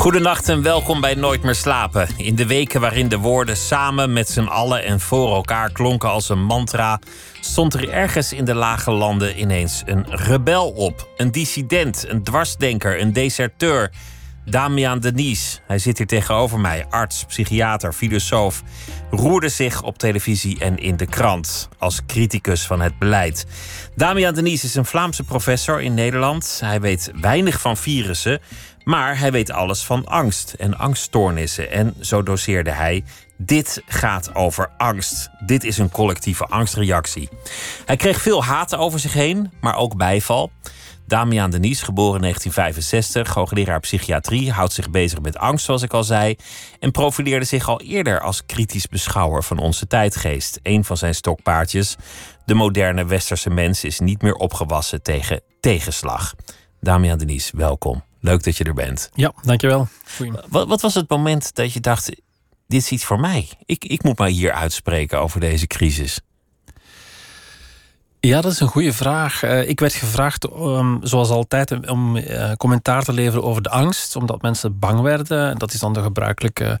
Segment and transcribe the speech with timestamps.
[0.00, 2.08] Goedenacht en welkom bij Nooit meer slapen.
[2.16, 6.28] In de weken waarin de woorden samen met z'n allen en voor elkaar klonken als
[6.28, 6.98] een mantra,
[7.40, 11.08] stond er ergens in de lage landen ineens een rebel op.
[11.16, 13.90] Een dissident, een dwarsdenker, een deserteur.
[14.44, 18.62] Damian Denies, hij zit hier tegenover mij, arts, psychiater, filosoof,
[19.10, 23.46] roerde zich op televisie en in de krant als criticus van het beleid.
[23.94, 26.60] Damian Denies is een Vlaamse professor in Nederland.
[26.64, 28.40] Hij weet weinig van virussen,
[28.84, 31.70] maar hij weet alles van angst en angststoornissen.
[31.70, 33.04] En zo doseerde hij.
[33.36, 35.30] Dit gaat over angst.
[35.46, 37.28] Dit is een collectieve angstreactie.
[37.86, 40.50] Hij kreeg veel haat over zich heen, maar ook bijval.
[41.10, 46.04] Damian Denies, geboren in 1965, hoogleraar psychiatrie, houdt zich bezig met angst, zoals ik al
[46.04, 46.36] zei,
[46.78, 50.60] en profileerde zich al eerder als kritisch beschouwer van onze tijdgeest.
[50.62, 51.96] Een van zijn stokpaardjes,
[52.44, 56.34] de moderne westerse mens, is niet meer opgewassen tegen tegenslag.
[56.80, 58.09] Damian Denies, welkom.
[58.20, 59.10] Leuk dat je er bent.
[59.14, 59.88] Ja, dankjewel.
[60.48, 62.04] Wat, wat was het moment dat je dacht:
[62.66, 63.48] dit is iets voor mij?
[63.64, 66.20] Ik, ik moet mij hier uitspreken over deze crisis.
[68.20, 69.42] Ja, dat is een goede vraag.
[69.42, 74.16] Uh, ik werd gevraagd, um, zoals altijd, om uh, commentaar te leveren over de angst,
[74.16, 75.58] omdat mensen bang werden.
[75.58, 76.80] Dat is dan de gebruikelijke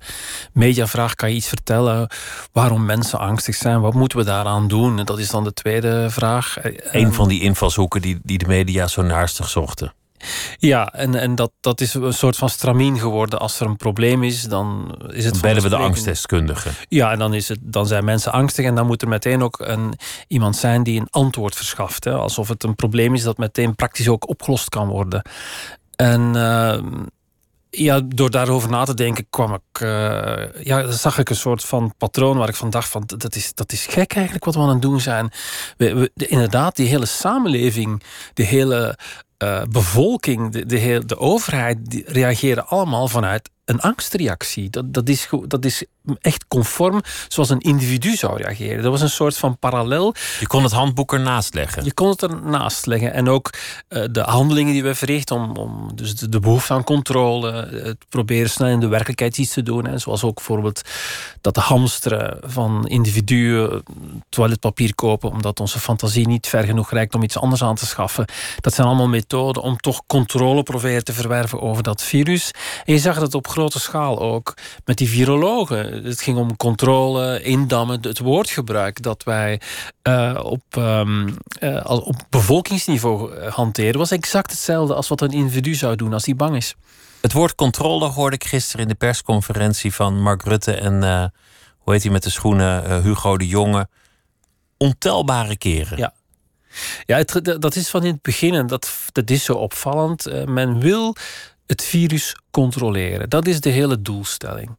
[0.52, 1.14] mediavraag.
[1.14, 2.08] Kan je iets vertellen
[2.52, 3.80] waarom mensen angstig zijn?
[3.80, 4.98] Wat moeten we daaraan doen?
[4.98, 6.56] En dat is dan de tweede vraag.
[6.90, 9.92] Een van die invalshoeken die, die de media zo naastig zochten.
[10.58, 13.38] Ja, en, en dat, dat is een soort van stramien geworden.
[13.38, 15.32] Als er een probleem is, dan is het.
[15.32, 16.72] Dan bellen we de angstdeskundigen.
[16.88, 18.64] Ja, en dan, is het, dan zijn mensen angstig.
[18.64, 19.94] En dan moet er meteen ook een,
[20.28, 22.04] iemand zijn die een antwoord verschaft.
[22.04, 22.12] Hè.
[22.12, 25.22] Alsof het een probleem is dat meteen praktisch ook opgelost kan worden.
[25.96, 26.32] En.
[26.36, 26.78] Uh,
[27.70, 31.94] ja, door daarover na te denken kwam ik, uh, ja, zag ik een soort van
[31.98, 34.68] patroon waar ik van dacht van dat is, dat is gek eigenlijk wat we aan
[34.68, 35.30] het doen zijn.
[35.76, 38.02] We, we, de, inderdaad, die hele samenleving,
[38.34, 38.98] de hele
[39.42, 44.70] uh, bevolking, de, de, de overheid, die reageren allemaal vanuit een angstreactie.
[44.70, 45.84] Dat, dat, is, dat is
[46.20, 48.82] echt conform zoals een individu zou reageren.
[48.82, 50.14] Dat was een soort van parallel.
[50.40, 51.84] Je kon het handboek ernaast leggen.
[51.84, 53.12] Je kon het ernaast leggen.
[53.12, 53.50] En ook
[53.88, 57.52] uh, de handelingen die we verrichten om, om dus de, de, behoefte aan controle,
[57.82, 59.86] het proberen snel in de werkelijkheid iets te doen.
[59.86, 60.82] En zoals ook bijvoorbeeld
[61.40, 63.82] dat de hamsteren van individuen
[64.28, 68.24] toiletpapier kopen omdat onze fantasie niet ver genoeg reikt om iets anders aan te schaffen.
[68.60, 69.08] Dat zijn allemaal
[69.38, 72.50] om toch controle proberen te verwerven over dat virus.
[72.84, 74.54] En je zag dat op grote schaal ook
[74.84, 76.04] met die virologen.
[76.04, 79.60] Het ging om controle, indammen, het woordgebruik dat wij
[80.08, 85.74] uh, op, um, uh, op bevolkingsniveau eh, hanteren, was exact hetzelfde als wat een individu
[85.74, 86.74] zou doen als hij bang is.
[87.20, 91.24] Het woord controle hoorde ik gisteren in de persconferentie van Mark Rutte en uh,
[91.78, 93.88] hoe heet hij met de schoenen, Hugo de Jonge.
[94.76, 95.98] Ontelbare keren.
[95.98, 96.12] Ja.
[97.04, 97.24] Ja,
[97.58, 100.46] dat is van in het begin dat, dat is zo opvallend.
[100.46, 101.16] men wil
[101.66, 103.30] het virus controleren.
[103.30, 104.76] Dat is de hele doelstelling.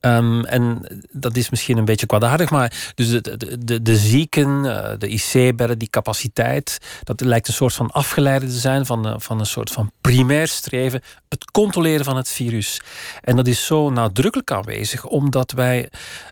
[0.00, 4.98] Um, en dat is misschien een beetje kwaadaardig, maar dus de, de, de, zieken, eh,
[4.98, 9.46] de IC-bedden, die capaciteit, dat lijkt een soort van afgeleide te zijn van, van een
[9.46, 12.80] soort van primair streven, het controleren van het virus.
[13.20, 15.88] En dat is zo nadrukkelijk aanwezig, omdat wij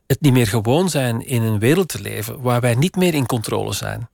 [0.06, 3.26] het niet meer gewoon zijn in een wereld te leven waar wij niet meer in
[3.26, 4.08] controle zijn.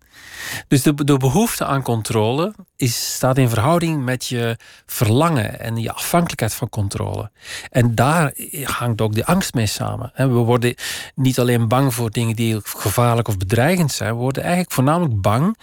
[0.69, 4.57] Dus de, behoefte aan controle is, staat in verhouding met je
[4.87, 7.31] verlangen en je afhankelijkheid van controle.
[7.71, 10.13] En daar hangt ook de angst mee samen.
[10.15, 10.75] We worden
[11.15, 15.57] niet alleen bang voor dingen die gevaarlijk of bedreigend zijn, we worden eigenlijk voornamelijk bang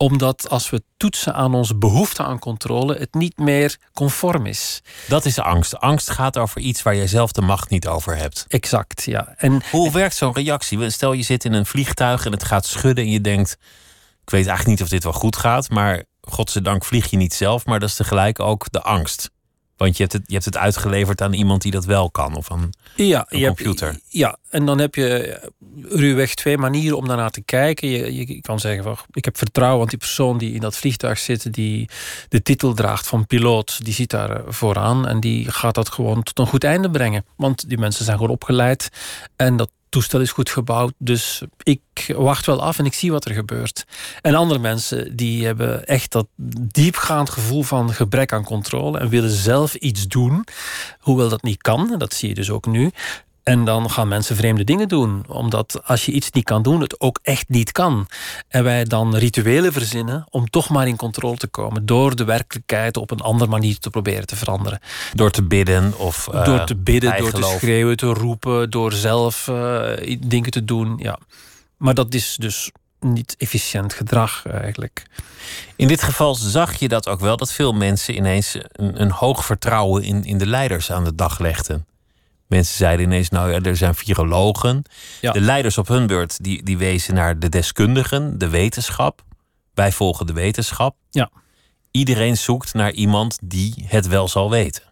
[0.00, 4.82] omdat als we toetsen aan onze behoefte aan controle, het niet meer conform is.
[5.08, 5.78] Dat is angst.
[5.78, 8.44] Angst gaat over iets waar jij zelf de macht niet over hebt.
[8.48, 9.34] Exact, ja.
[9.36, 10.90] En, Hoe werkt zo'n reactie?
[10.90, 13.58] Stel je zit in een vliegtuig en het gaat schudden en je denkt
[14.30, 17.66] ik weet eigenlijk niet of dit wel goed gaat, maar godzijdank vlieg je niet zelf,
[17.66, 19.30] maar dat is tegelijk ook de angst.
[19.80, 22.50] Want je hebt het, je hebt het uitgeleverd aan iemand die dat wel kan, of
[22.50, 23.88] aan ja, een computer.
[23.88, 25.40] Hebt, ja, en dan heb je
[25.82, 27.88] ruwweg twee manieren om daarnaar te kijken.
[27.88, 31.18] Je, je kan zeggen, van, ik heb vertrouwen, want die persoon die in dat vliegtuig
[31.18, 31.88] zit, die
[32.28, 36.38] de titel draagt van piloot, die zit daar vooraan en die gaat dat gewoon tot
[36.38, 37.24] een goed einde brengen.
[37.36, 38.88] Want die mensen zijn gewoon opgeleid
[39.36, 41.80] en dat toestel is goed gebouwd, dus ik
[42.16, 43.84] wacht wel af en ik zie wat er gebeurt.
[44.20, 49.30] En andere mensen die hebben echt dat diepgaand gevoel van gebrek aan controle en willen
[49.30, 50.44] zelf iets doen,
[50.98, 52.90] hoewel dat niet kan, en dat zie je dus ook nu.
[53.42, 55.24] En dan gaan mensen vreemde dingen doen.
[55.28, 58.06] Omdat als je iets niet kan doen, het ook echt niet kan.
[58.48, 61.86] En wij dan rituelen verzinnen om toch maar in controle te komen.
[61.86, 64.80] Door de werkelijkheid op een andere manier te proberen te veranderen.
[65.14, 66.28] Door te bidden of.
[66.34, 70.98] Uh, door te bidden, door te schreeuwen, te roepen, door zelf uh, dingen te doen.
[70.98, 71.18] Ja.
[71.76, 72.70] Maar dat is dus
[73.00, 75.02] niet efficiënt gedrag eigenlijk.
[75.76, 79.44] In dit geval zag je dat ook wel, dat veel mensen ineens een, een hoog
[79.44, 81.86] vertrouwen in, in de leiders aan de dag legden.
[82.50, 84.82] Mensen zeiden ineens, nou ja, er zijn virologen.
[85.20, 85.32] Ja.
[85.32, 89.24] De leiders op hun beurt, die, die wezen naar de deskundigen, de wetenschap.
[89.74, 90.96] Wij volgen de wetenschap.
[91.10, 91.30] Ja.
[91.90, 94.82] Iedereen zoekt naar iemand die het wel zal weten.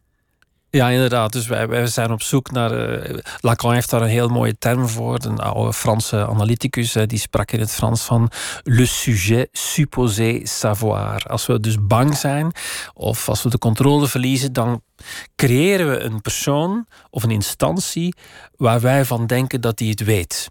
[0.71, 1.33] Ja, inderdaad.
[1.33, 3.01] Dus wij, zijn op zoek naar.
[3.11, 5.19] Uh, Lacan heeft daar een heel mooie term voor.
[5.25, 8.31] Een oude Franse analyticus die sprak in het Frans van
[8.63, 11.25] le sujet supposé savoir.
[11.27, 12.53] Als we dus bang zijn
[12.95, 14.83] of als we de controle verliezen, dan
[15.37, 18.15] creëren we een persoon of een instantie
[18.57, 20.51] waar wij van denken dat die het weet.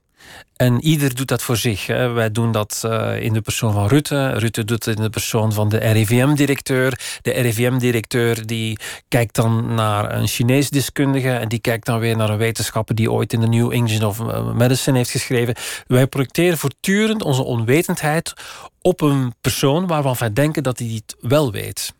[0.56, 1.88] En ieder doet dat voor zich.
[1.88, 2.10] Hè.
[2.10, 4.30] Wij doen dat uh, in de persoon van Rutte.
[4.30, 7.00] Rutte doet het in de persoon van de RIVM-directeur.
[7.22, 11.32] De RIVM-directeur die kijkt dan naar een Chinees deskundige...
[11.32, 12.96] en die kijkt dan weer naar een wetenschapper...
[12.96, 15.56] die ooit in de New England of eh, Medicine heeft geschreven.
[15.88, 18.34] Wij projecteren voortdurend onze onwetendheid
[18.82, 19.88] op een persoon...
[19.88, 21.94] waarvan wij denken dat hij het wel weet.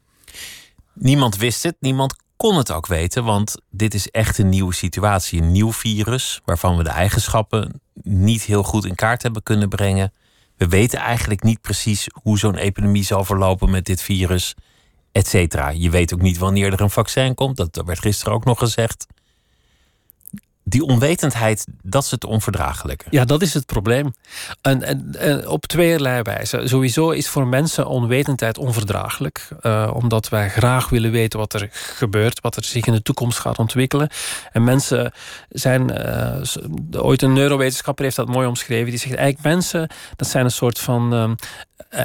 [0.94, 5.42] Niemand wist het, niemand kon het ook weten, want dit is echt een nieuwe situatie.
[5.42, 10.14] Een nieuw virus waarvan we de eigenschappen niet heel goed in kaart hebben kunnen brengen.
[10.58, 14.56] We weten eigenlijk niet precies hoe zo'n epidemie zal verlopen met dit virus,
[15.12, 15.70] et cetera.
[15.70, 19.08] Je weet ook niet wanneer er een vaccin komt, dat werd gisteren ook nog gezegd
[20.70, 23.06] die onwetendheid, dat is het onverdraaglijke.
[23.10, 24.14] Ja, dat is het probleem.
[24.62, 24.84] En,
[25.20, 26.62] en, op tweeërlei wijze.
[26.64, 29.48] Sowieso is voor mensen onwetendheid onverdraaglijk.
[29.62, 33.40] Uh, omdat wij graag willen weten wat er gebeurt, wat er zich in de toekomst
[33.40, 34.10] gaat ontwikkelen.
[34.52, 35.12] En mensen
[35.50, 36.08] zijn.
[36.08, 38.90] Uh, ooit een neurowetenschapper heeft dat mooi omschreven.
[38.90, 41.14] Die zegt eigenlijk mensen, dat zijn een soort van.
[41.14, 41.36] Um,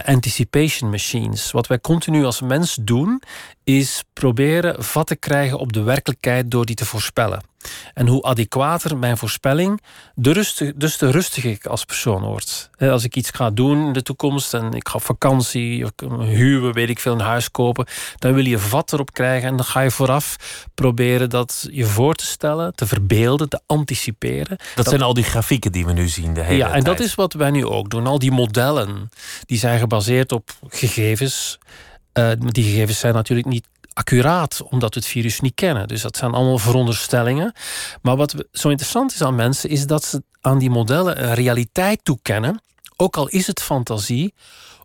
[0.05, 1.51] anticipation machines.
[1.51, 3.23] Wat wij continu als mens doen,
[3.65, 7.43] is proberen vat te krijgen op de werkelijkheid door die te voorspellen.
[7.95, 9.83] En hoe adequater mijn voorspelling,
[10.15, 12.71] de rustig, dus de rustiger ik als persoon word.
[12.79, 16.73] Als ik iets ga doen in de toekomst en ik ga op vakantie, of huwen,
[16.73, 17.87] weet ik veel, een huis kopen,
[18.19, 20.37] dan wil je vat erop krijgen en dan ga je vooraf
[20.75, 24.57] proberen dat je voor te stellen, te verbeelden, te anticiperen.
[24.75, 27.15] Dat, zijn al die grafieken die we nu zien de hele Ja, en dat is
[27.15, 28.07] wat wij nu ook doen.
[28.07, 29.11] Al die modellen,
[29.47, 31.59] die zijn gebaseerd op gegevens.
[32.19, 35.89] Uh, die gegevens zijn natuurlijk niet accuraat, omdat we het virus niet kennen.
[35.89, 37.53] Dus dat zijn allemaal veronderstellingen.
[38.03, 42.05] Maar wat zo interessant is aan mensen, is dat ze aan die modellen een realiteit
[42.05, 42.63] toekennen,
[42.97, 44.35] ook al is het fantasie,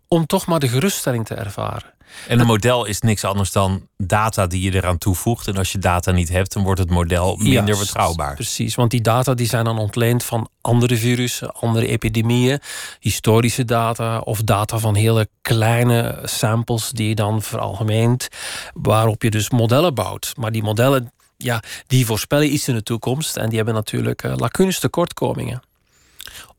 [0.08, 1.96] om toch maar de geruststelling te ervaren.
[2.28, 5.46] En een model is niks anders dan data die je eraan toevoegt.
[5.46, 8.34] En als je data niet hebt, dan wordt het model minder ja, betrouwbaar.
[8.34, 12.60] Precies, want die data die zijn dan ontleend van andere virussen, andere epidemieën,
[13.00, 18.28] historische data of data van hele kleine samples die je dan veralgemeent,
[18.72, 20.32] waarop je dus modellen bouwt.
[20.36, 24.32] Maar die modellen, ja, die voorspellen iets in de toekomst en die hebben natuurlijk uh,
[24.36, 25.62] lacunes, tekortkomingen.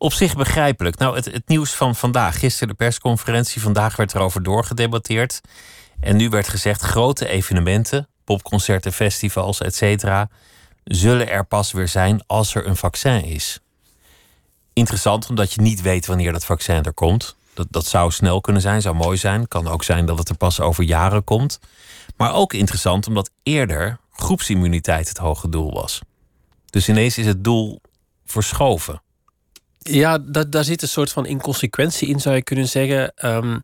[0.02, 0.98] Op zich begrijpelijk.
[0.98, 2.40] Nou, het, het nieuws van vandaag.
[2.40, 3.62] Gisteren de persconferentie.
[3.62, 5.42] Vandaag werd erover doorgedebatteerd.
[6.00, 10.26] En nu werd gezegd: grote evenementen, popconcerten, festivals, etc.
[10.84, 13.60] zullen er pas weer zijn als er een vaccin is.
[14.74, 17.36] Interessant, omdat je niet weet wanneer dat vaccin er komt.
[17.54, 19.48] Dat, dat zou snel kunnen zijn, zou mooi zijn.
[19.48, 21.60] Kan ook zijn dat het er pas over jaren komt.
[22.18, 26.02] Maar ook interessant, omdat eerder groepsimmuniteit het hoge doel was.
[26.66, 27.82] Dus ineens is het doel
[28.26, 29.02] verschoven.
[29.80, 33.14] Ja, dat, daar zit een soort van inconsequentie in, zou je kunnen zeggen.
[33.26, 33.62] Um,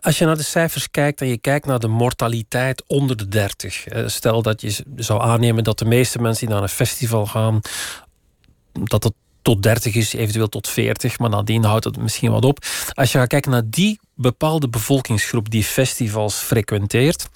[0.00, 3.84] als je naar de cijfers kijkt en je kijkt naar de mortaliteit onder de 30.
[4.06, 7.60] Stel dat je zou aannemen dat de meeste mensen die naar een festival gaan,
[8.72, 12.64] dat het tot 30 is, eventueel tot 40, maar nadien houdt het misschien wat op.
[12.92, 17.28] Als je gaat kijken naar die bepaalde bevolkingsgroep die festivals frequenteert,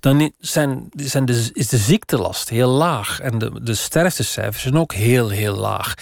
[0.00, 3.20] dan zijn, zijn de, is de ziektelast heel laag.
[3.20, 5.94] En de, de sterftecijfers zijn ook heel, heel laag.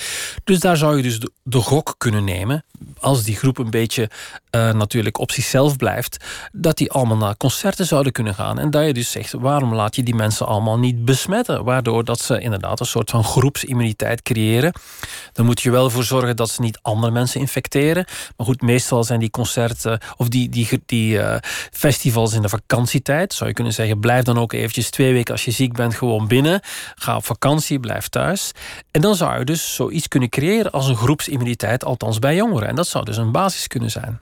[0.45, 2.65] Dus daar zou je dus de, de gok kunnen nemen.
[3.01, 4.11] Als die groep een beetje
[4.51, 6.25] uh, natuurlijk op zichzelf blijft.
[6.53, 8.59] Dat die allemaal naar concerten zouden kunnen gaan.
[8.59, 11.65] En dat je dus zegt, waarom laat je die mensen allemaal niet besmetten?
[11.65, 14.73] Waardoor dat ze inderdaad een soort van groepsimmuniteit creëren.
[15.33, 18.05] Dan moet je wel voor zorgen dat ze niet andere mensen infecteren.
[18.37, 21.37] Maar goed, meestal zijn die concerten of die, die, die uh,
[21.73, 23.33] festivals in de vakantietijd.
[23.35, 26.27] Zou je kunnen zeggen, blijf dan ook eventjes twee weken als je ziek bent gewoon
[26.27, 26.61] binnen.
[26.95, 28.53] Ga op vakantie, blijf thuis.
[28.91, 32.69] En dan zou je dus zoiets kunnen creëren als een groepsimmuniteit, althans bij jongeren.
[32.69, 34.21] En dat zou dus een basis kunnen zijn.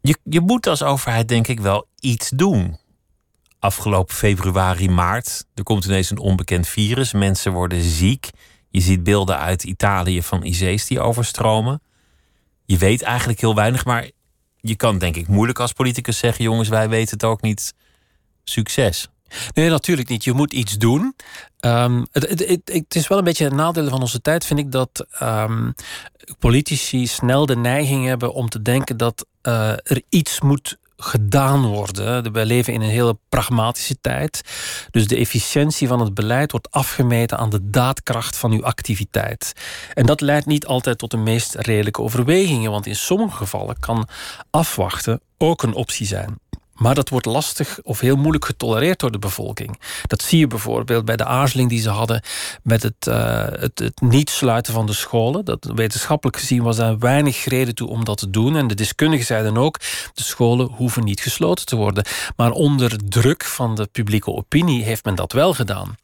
[0.00, 2.78] Je, je moet als overheid denk ik wel iets doen.
[3.58, 7.12] Afgelopen februari, maart, er komt ineens een onbekend virus.
[7.12, 8.30] Mensen worden ziek.
[8.70, 11.82] Je ziet beelden uit Italië van IC's die overstromen.
[12.64, 14.10] Je weet eigenlijk heel weinig, maar
[14.60, 17.74] je kan denk ik moeilijk als politicus zeggen: jongens, wij weten het ook niet.
[18.44, 19.08] Succes.
[19.54, 20.24] Nee, natuurlijk niet.
[20.24, 21.16] Je moet iets doen.
[21.60, 24.58] Um, het, het, het, het, is wel een beetje een nadeel van onze tijd, vind
[24.58, 25.74] ik, dat um,
[26.38, 32.32] politici snel de neiging hebben om te denken dat uh, er iets moet gedaan worden.
[32.32, 34.42] Wij leven in een hele pragmatische tijd.
[34.90, 39.52] Dus de efficiëntie van het beleid wordt afgemeten aan de daadkracht van uw activiteit.
[39.94, 44.08] En dat leidt niet altijd tot de meest redelijke overwegingen, want in sommige gevallen kan
[44.50, 46.38] afwachten ook een optie zijn.
[46.80, 49.80] Maar dat wordt lastig of heel moeilijk getolereerd door de bevolking.
[50.06, 52.22] Dat zie je bijvoorbeeld bij de aarzeling die ze hadden
[52.62, 55.44] met het, uh, het, het, niet sluiten van de scholen.
[55.44, 58.56] Dat, wetenschappelijk gezien was er weinig reden toe om dat te doen.
[58.56, 59.78] En de deskundigen zeiden ook,
[60.14, 62.04] de scholen hoeven niet gesloten te worden.
[62.36, 65.96] Maar onder druk van de publieke opinie heeft men dat wel gedaan.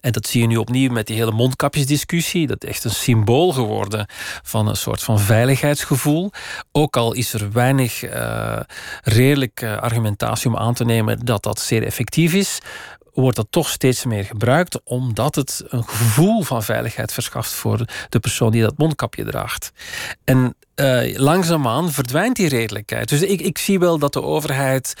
[0.00, 2.46] En dat zie je nu opnieuw met die hele mondkapjesdiscussie.
[2.46, 4.06] Dat is echt een symbool geworden
[4.42, 6.30] van een soort van veiligheidsgevoel.
[6.72, 8.60] Ook al is er weinig uh,
[9.02, 12.60] redelijke argumentatie om aan te nemen dat dat zeer effectief is
[13.22, 18.18] wordt dat toch steeds meer gebruikt, omdat het een gevoel van veiligheid verschaft voor de
[18.20, 19.72] persoon die dat mondkapje draagt.
[20.24, 23.08] En uh, langzaamaan verdwijnt die redelijkheid.
[23.08, 24.94] Dus ik, ik zie wel dat de overheid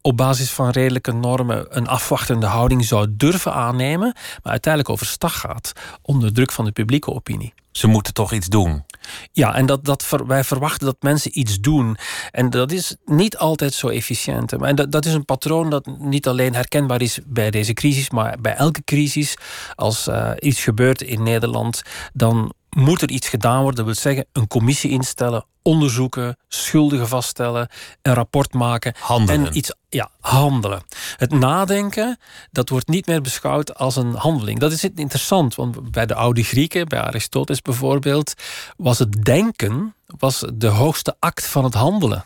[0.00, 4.12] op basis van redelijke normen een afwachtende houding zou durven aannemen,
[4.42, 7.54] maar uiteindelijk overstag gaat onder druk van de publieke opinie.
[7.72, 8.84] Ze moeten toch iets doen.
[9.32, 11.96] Ja, en dat, dat wij verwachten dat mensen iets doen.
[12.30, 14.52] En dat is niet altijd zo efficiënt.
[14.52, 18.36] En dat, dat is een patroon dat niet alleen herkenbaar is bij deze crisis, maar
[18.40, 19.36] bij elke crisis.
[19.74, 23.76] Als uh, iets gebeurt in Nederland, dan moet er iets gedaan worden.
[23.76, 27.68] Dat wil zeggen, een commissie instellen, onderzoeken, schuldigen vaststellen,
[28.02, 28.94] een rapport maken.
[28.98, 29.46] Handelen.
[29.46, 30.82] En iets, ja, handelen.
[31.16, 32.18] Het nadenken,
[32.50, 34.58] dat wordt niet meer beschouwd als een handeling.
[34.58, 38.34] Dat is interessant, want bij de oude Grieken, bij Aristoteles bijvoorbeeld,
[38.76, 42.24] was het denken was de hoogste act van het handelen.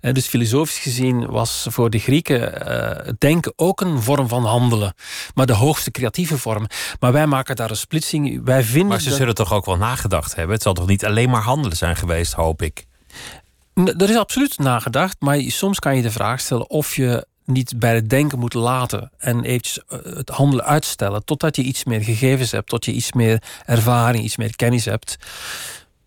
[0.00, 4.94] Dus filosofisch gezien was voor de Grieken uh, denken ook een vorm van handelen.
[5.34, 6.66] Maar de hoogste creatieve vorm.
[7.00, 8.44] Maar wij maken daar een splitsing.
[8.44, 10.54] Wij vinden maar ze zullen toch ook wel nagedacht hebben?
[10.54, 12.86] Het zal toch niet alleen maar handelen zijn geweest, hoop ik?
[13.74, 15.16] Er is absoluut nagedacht.
[15.18, 19.10] Maar soms kan je de vraag stellen of je niet bij het denken moet laten
[19.18, 23.12] en eventjes eh, het handelen uitstellen totdat je iets meer gegevens hebt, tot je iets
[23.12, 25.16] meer ervaring, iets meer kennis hebt.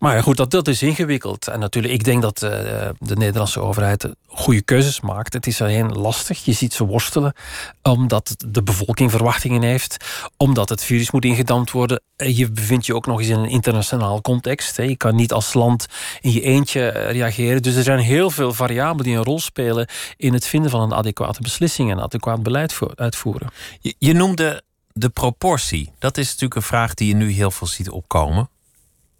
[0.02, 1.48] Maar goed, dat, dat is ingewikkeld.
[1.48, 2.50] En natuurlijk, ik denk dat uh,
[2.98, 5.32] de Nederlandse overheid goede keuzes maakt.
[5.32, 6.44] Het is alleen lastig.
[6.44, 7.34] Je ziet ze worstelen.
[7.82, 9.96] Omdat de bevolking verwachtingen heeft.
[10.36, 12.00] Omdat het virus moet ingedampt worden.
[12.16, 14.76] Je bevindt je ook nog eens in een internationaal context.
[14.76, 15.86] Je kan niet als land
[16.20, 17.62] in je eentje eh, reageren.
[17.62, 20.94] Dus er zijn heel veel variabelen die een rol spelen in het vinden van een
[20.94, 23.50] adequate beslissing en adequaat beleid uitvoeren.
[23.98, 25.92] Je noemde de proportie.
[25.98, 28.50] Dat is natuurlijk een vraag die je nu heel veel ziet opkomen.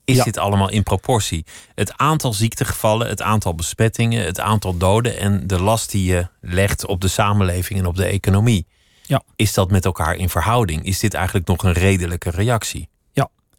[0.05, 0.25] Is Ja.
[0.25, 1.45] dit allemaal in proportie?
[1.75, 6.87] Het aantal ziektegevallen, het aantal besmettingen, het aantal doden en de last die je legt
[6.87, 8.67] op de samenleving en op de economie.
[9.03, 9.23] Ja.
[9.37, 10.85] Is dat met elkaar in verhouding?
[10.85, 12.89] Is dit eigenlijk nog een redelijke reactie?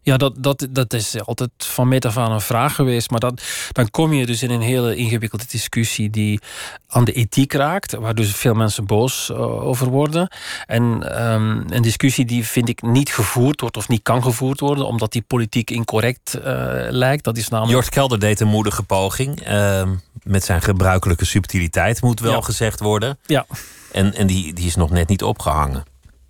[0.05, 3.09] Ja, dat, dat, dat is altijd van meet af aan een vraag geweest.
[3.09, 3.41] Maar dat,
[3.71, 6.39] dan kom je dus in een hele ingewikkelde discussie die
[6.87, 10.27] aan de ethiek raakt, waar dus veel mensen boos uh, over worden.
[10.65, 10.83] En
[11.31, 15.11] um, een discussie die vind ik niet gevoerd wordt of niet kan gevoerd worden, omdat
[15.11, 16.43] die politiek incorrect uh,
[16.89, 17.23] lijkt.
[17.23, 17.75] Dat is namelijk.
[17.75, 19.47] Jort Kelder deed een moedige poging.
[19.49, 19.81] Uh,
[20.23, 22.41] met zijn gebruikelijke subtiliteit, moet wel Ja.
[22.41, 23.17] gezegd worden.
[23.25, 23.45] Ja.
[23.91, 25.83] En, en die, die is nog net niet opgehangen.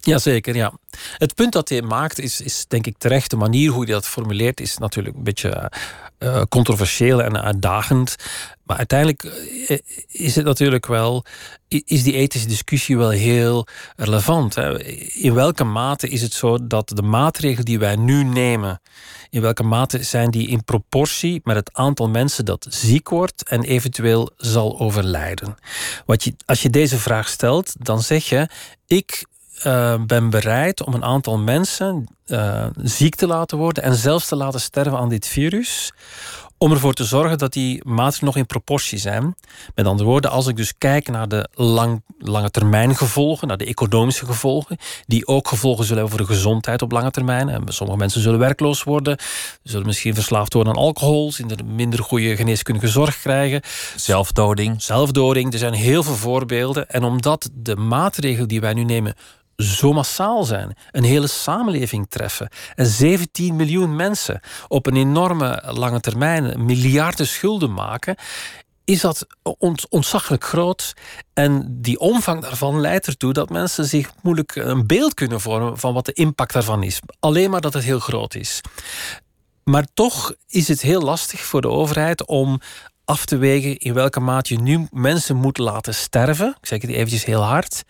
[0.06, 0.74] Jazeker, ja.
[1.18, 3.30] Het punt dat hij maakt is, is denk ik terecht.
[3.30, 5.72] De manier hoe hij dat formuleert is natuurlijk een beetje
[6.20, 8.16] uh, controversieel en uitdagend.
[8.64, 11.26] Maar uiteindelijk uh, is het natuurlijk wel,
[11.68, 14.56] is die ethische discussie wel heel relevant.
[14.56, 14.84] Hè?
[15.14, 18.82] In welke mate is het zo dat de maatregelen die wij nu nemen,
[19.30, 23.64] in welke mate zijn die in proportie met het aantal mensen dat ziek wordt en
[23.64, 25.56] eventueel zal overlijden?
[26.06, 28.48] Wat je, als je deze vraag stelt, dan zeg je,
[28.88, 29.26] ik
[29.66, 34.36] uh, ben bereid om een aantal mensen uh, ziek te laten worden en zelfs te
[34.36, 35.94] laten sterven aan dit virus.
[36.58, 39.36] Om ervoor te zorgen dat die maatregelen nog in proportie zijn.
[39.76, 43.66] Met andere woorden, als ik dus kijk naar de lang, lange termijn gevolgen, naar de
[43.66, 47.50] economische gevolgen, die ook gevolgen zullen hebben voor de gezondheid op lange termijn.
[47.50, 49.18] En sommige mensen zullen werkloos worden,
[49.64, 53.62] zullen misschien verslaafd worden aan alcohol, zullen minder goede geneeskundige zorg krijgen.
[53.96, 54.82] Zelfdoding.
[54.82, 56.90] Zelfdoding, er zijn heel veel voorbeelden.
[56.90, 59.16] En omdat de maatregelen die wij nu nemen
[59.58, 66.00] zo massaal zijn, een hele samenleving treffen en 17 miljoen mensen op een enorme lange
[66.00, 68.16] termijn miljarden schulden maken,
[68.86, 70.94] is dat ont, ontzaglijk groot.
[71.34, 75.94] En die omvang daarvan leidt ertoe dat mensen zich moeilijk een beeld kunnen vormen van
[75.94, 77.00] wat de impact daarvan is.
[77.20, 78.62] Alleen maar dat het heel groot is.
[79.64, 82.60] Maar toch is het heel lastig voor de overheid om
[83.06, 86.56] af te wegen in welke mate je nu mensen moet laten sterven.
[86.62, 87.84] Ik zeg het eventjes heel hard.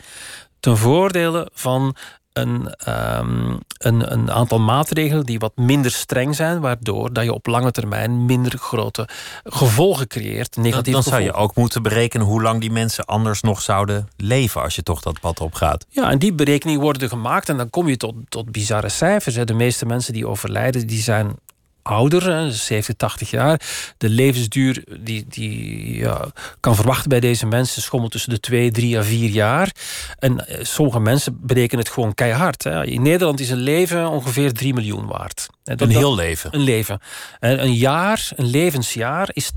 [0.64, 1.96] Ten voordele van
[2.34, 2.74] een,
[3.20, 7.72] um, een, een, aantal maatregelen die wat minder streng zijn, waardoor dat je op lange
[7.72, 9.08] termijn minder grote
[9.44, 10.56] gevolgen creëert.
[10.56, 14.08] Negatieve dan, dan zou je ook moeten berekenen hoe lang die mensen anders nog zouden
[14.18, 15.86] leven als je toch dat pad opgaat.
[15.90, 19.36] Ja, en die berekeningen worden gemaakt en dan kom je tot, tot bizarre cijfers.
[19.36, 21.36] De meeste mensen die overlijden, die zijn
[21.84, 23.62] ouder, 70, 80 jaar.
[23.98, 28.98] De levensduur die, die ja, kan verwachten bij deze mensen schommelt tussen de 2, 3
[28.98, 29.72] à 4 jaar.
[30.20, 32.64] En eh, sommige mensen berekenen het gewoon keihard.
[32.64, 32.86] Hè.
[32.86, 35.50] In Nederland is een leven ongeveer 3 miljoen waard.
[35.64, 36.54] Dat, een heel leven?
[36.54, 37.00] Een leven.
[37.40, 39.52] Een jaar, een levensjaar, is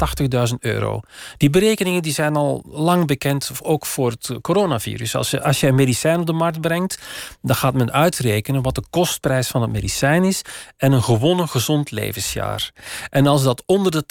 [0.48, 1.00] 80.000 euro.
[1.36, 5.14] Die berekeningen die zijn al lang bekend, ook voor het coronavirus.
[5.14, 6.98] Als je, als je een medicijn op de markt brengt,
[7.42, 10.42] dan gaat men uitrekenen wat de kostprijs van het medicijn is
[10.76, 11.90] en een gewonnen gezond
[13.10, 14.04] En als dat onder de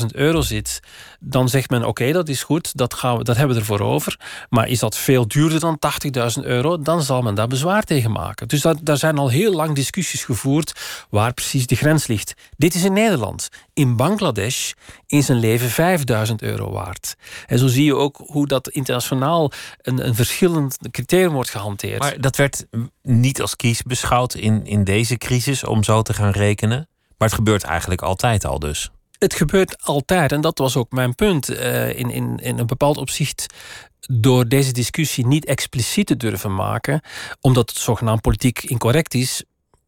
[0.00, 0.80] 80.000 euro zit,
[1.20, 4.18] dan zegt men: oké, dat is goed, dat, gaan we, dat hebben we ervoor over.
[4.48, 5.78] Maar is dat veel duurder dan
[6.38, 8.48] 80.000 euro, dan zal men daar bezwaar tegen maken.
[8.48, 10.72] Dus daar zijn al heel lang discussies gevoerd
[11.10, 12.34] waar precies de grens ligt.
[12.56, 13.48] Dit is in Nederland.
[13.72, 14.72] In Bangladesh
[15.06, 17.14] is een leven 5000 euro waard.
[17.46, 19.50] En zo zie je ook hoe dat internationaal
[19.82, 21.98] een, een verschillend criterium wordt gehanteerd.
[21.98, 22.66] Maar dat werd
[23.02, 26.88] niet als kies beschouwd in, in deze crisis om zo te gaan rekenen.
[27.18, 28.90] Maar het gebeurt eigenlijk altijd al dus.
[29.18, 31.50] Het gebeurt altijd, en dat was ook mijn punt.
[31.50, 33.46] Uh, in, in, in een bepaald opzicht
[34.00, 37.00] door deze discussie niet expliciet te durven maken,
[37.40, 39.44] omdat het zogenaamd politiek incorrect is,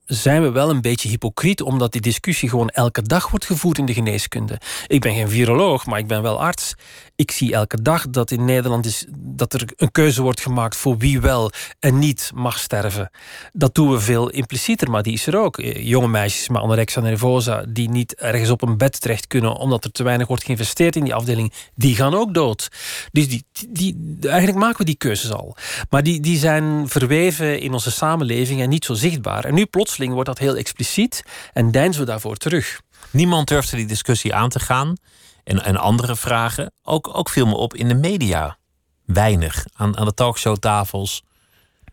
[0.06, 3.86] zijn we wel een beetje hypocriet, omdat die discussie gewoon elke dag wordt gevoerd in
[3.86, 4.60] de geneeskunde.
[4.86, 6.74] Ik ben geen viroloog, maar ik ben wel arts.
[7.16, 10.98] Ik zie elke dag dat in Nederland is, dat er een keuze wordt gemaakt voor
[10.98, 13.10] wie wel en niet mag sterven.
[13.52, 15.58] Dat doen we veel implicieter, maar die is er ook.
[15.58, 19.84] Eh, jonge meisjes met anorexia nervosa die niet ergens op een bed terecht kunnen omdat
[19.84, 22.68] er te weinig wordt geïnvesteerd in die afdeling, die gaan ook dood.
[23.12, 25.56] Dus die, die, eigenlijk maken we die keuzes al.
[25.90, 29.44] Maar die, die zijn verweven in onze samenleving en niet zo zichtbaar.
[29.44, 32.80] En nu plotseling wordt dat heel expliciet en deinzen we daarvoor terug.
[33.10, 34.96] Niemand durfde die discussie aan te gaan
[35.44, 36.72] en, en andere vragen.
[36.82, 38.58] Ook, ook viel me op in de media.
[39.04, 39.64] Weinig.
[39.72, 41.22] Aan, aan de talkshowtafels.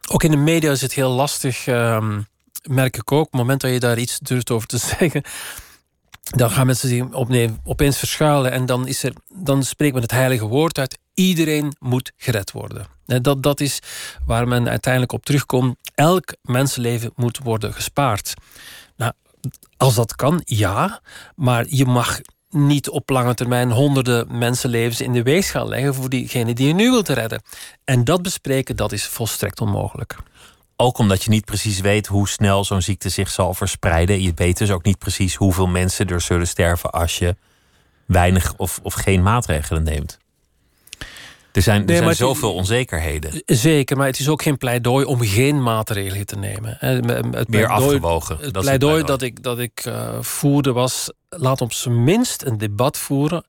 [0.09, 2.27] Ook in de media is het heel lastig, um,
[2.69, 3.25] merk ik ook.
[3.25, 5.23] Op het moment dat je daar iets durft over te zeggen,
[6.23, 10.11] dan gaan mensen zich opnemen, opeens verschuilen en dan, is er, dan spreekt men het
[10.11, 10.97] heilige woord uit.
[11.13, 12.92] Iedereen moet gered worden.
[13.05, 13.79] Dat, dat is
[14.25, 15.75] waar men uiteindelijk op terugkomt.
[15.95, 18.33] Elk mensenleven moet worden gespaard.
[18.95, 19.11] Nou,
[19.77, 21.01] als dat kan, ja.
[21.35, 26.53] Maar je mag niet op lange termijn honderden mensenlevens in de weegschaal leggen voor diegene
[26.53, 27.41] die je nu wilt redden.
[27.83, 30.15] En dat bespreken, dat is volstrekt onmogelijk.
[30.75, 34.21] Ook omdat je niet precies weet hoe snel zo'n ziekte zich zal verspreiden.
[34.21, 37.35] Je weet dus ook niet precies hoeveel mensen er zullen sterven als je
[38.05, 40.17] weinig of, of geen maatregelen neemt.
[41.53, 43.43] Er zijn, er zijn zoveel onzekerheden.
[43.45, 46.77] Zeker, maar het is ook geen pleidooi om geen maatregelen te nemen.
[46.79, 48.37] Het Meer afgewogen.
[48.39, 51.11] Het dat pleidooi, dat ik, dat ik uh, voerde was...
[51.29, 53.45] laat op zijn minst een debat voeren.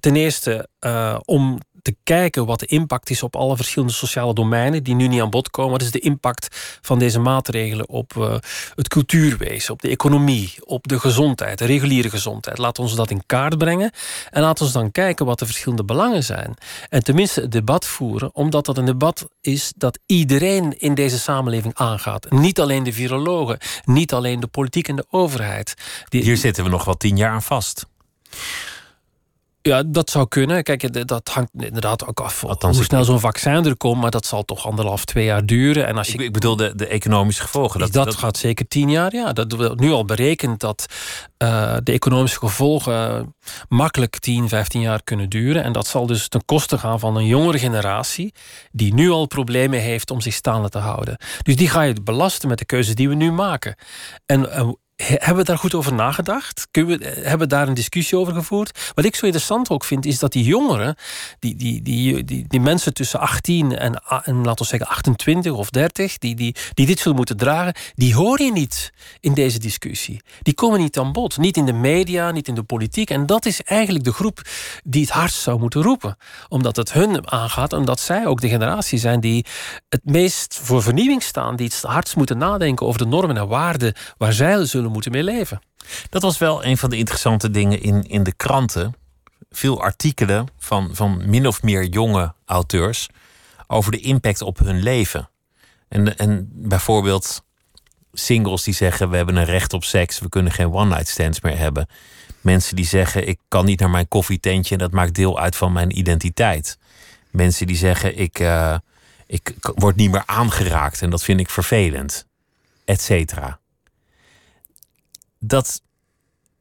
[0.00, 4.82] Ten eerste uh, om te kijken wat de impact is op alle verschillende sociale domeinen
[4.82, 5.72] die nu niet aan bod komen.
[5.72, 8.34] Wat is de impact van deze maatregelen op uh,
[8.74, 12.58] het cultuurwezen, op de economie, op de gezondheid, de reguliere gezondheid?
[12.58, 13.90] Laat ons dat in kaart brengen
[14.30, 16.54] en laat ons dan kijken wat de verschillende belangen zijn.
[16.88, 21.74] En tenminste het debat voeren, omdat dat een debat is dat iedereen in deze samenleving
[21.74, 22.30] aangaat.
[22.30, 25.74] Niet alleen de virologen, niet alleen de politiek en de overheid.
[26.08, 27.86] Hier zitten we nog wel tien jaar aan vast.
[29.68, 30.62] Ja, dat zou kunnen.
[30.62, 34.00] Kijk, dat hangt inderdaad ook af Althans, hoe snel zo'n vaccin er komt.
[34.00, 35.86] Maar dat zal toch anderhalf, twee jaar duren.
[35.86, 37.80] En als je, ik, ik bedoel de, de economische gevolgen.
[37.80, 39.32] Dat, dat, gaat zeker tien jaar, ja.
[39.32, 40.86] Dat wordt nu al berekend dat
[41.42, 43.34] uh, de economische gevolgen
[43.68, 45.64] makkelijk 10, 15 jaar kunnen duren.
[45.64, 48.34] En dat zal dus ten koste gaan van een jongere generatie...
[48.72, 51.16] die nu al problemen heeft om zich staande te houden.
[51.42, 53.76] Dus die ga je belasten met de keuzes die we nu maken.
[54.26, 54.68] En uh,
[55.02, 56.68] hebben we daar goed over nagedacht?
[56.70, 58.92] Kunnen we, hebben we daar een discussie over gevoerd?
[58.94, 60.96] Wat ik zo interessant ook vind, is dat die jongeren,
[61.38, 65.70] die, die, die, die, die mensen tussen 18 en, en laten we zeggen 28 of
[65.70, 70.22] 30, die, die, die dit zullen moeten dragen, die hoor je niet in deze discussie.
[70.42, 71.36] Die komen niet aan bod.
[71.36, 73.10] Niet in de media, niet in de politiek.
[73.10, 74.42] En dat is eigenlijk de groep
[74.84, 76.16] die het hardst zou moeten roepen.
[76.48, 79.46] Omdat het hun aangaat, omdat zij ook de generatie zijn die
[79.88, 83.94] het meest voor vernieuwing staan, die het hardst moeten nadenken over de normen en waarden
[84.16, 85.62] waar zij zullen moeten mee leven.
[86.10, 88.94] Dat was wel een van de interessante dingen in, in de kranten.
[89.50, 93.08] veel artikelen van, van min of meer jonge auteurs
[93.66, 95.28] over de impact op hun leven.
[95.88, 97.42] En, en bijvoorbeeld
[98.12, 101.58] singles die zeggen: We hebben een recht op seks, we kunnen geen one-night stands meer
[101.58, 101.86] hebben.
[102.40, 105.72] Mensen die zeggen: Ik kan niet naar mijn koffietentje en dat maakt deel uit van
[105.72, 106.78] mijn identiteit.
[107.30, 108.76] Mensen die zeggen: Ik, uh,
[109.26, 112.26] ik word niet meer aangeraakt en dat vind ik vervelend,
[112.84, 113.57] et cetera.
[115.38, 115.82] Dat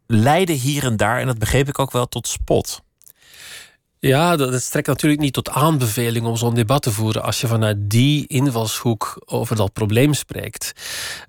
[0.07, 2.81] leidde hier en daar, en dat begreep ik ook wel, tot spot.
[3.99, 7.77] Ja, dat, strekt natuurlijk niet tot aanbeveling om zo'n debat te voeren als je vanuit
[7.79, 10.71] die invalshoek over dat probleem spreekt.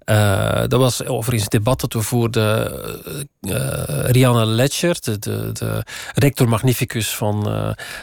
[0.05, 3.29] Uh, dat was overigens het debat dat we voerden.
[3.41, 3.55] Uh,
[3.87, 7.43] Rianne Letcher, de, de, rector magnificus van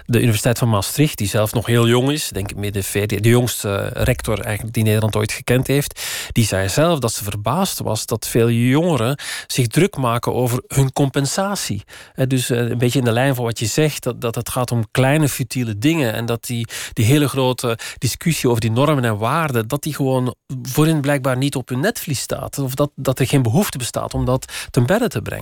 [0.06, 3.30] de Universiteit van Maastricht, die zelf nog heel jong is, denk ik midden 40, de
[3.30, 8.06] jongste rector eigenlijk die Nederland ooit gekend heeft, die zei zelf dat ze verbaasd was
[8.06, 11.84] dat veel jongeren zich druk maken over hun compensatie.
[12.28, 14.86] dus een beetje in de lijn van wat je zegt, dat, dat het gaat om
[14.91, 16.13] kleine futiele dingen.
[16.13, 20.36] En dat die, die hele grote discussie over die normen en waarden, dat die gewoon
[20.62, 22.60] voor hen blijkbaar niet op hun netvlies staat.
[22.60, 25.35] Of dat, dat er geen behoefte bestaat om dat ten bedde te brengen.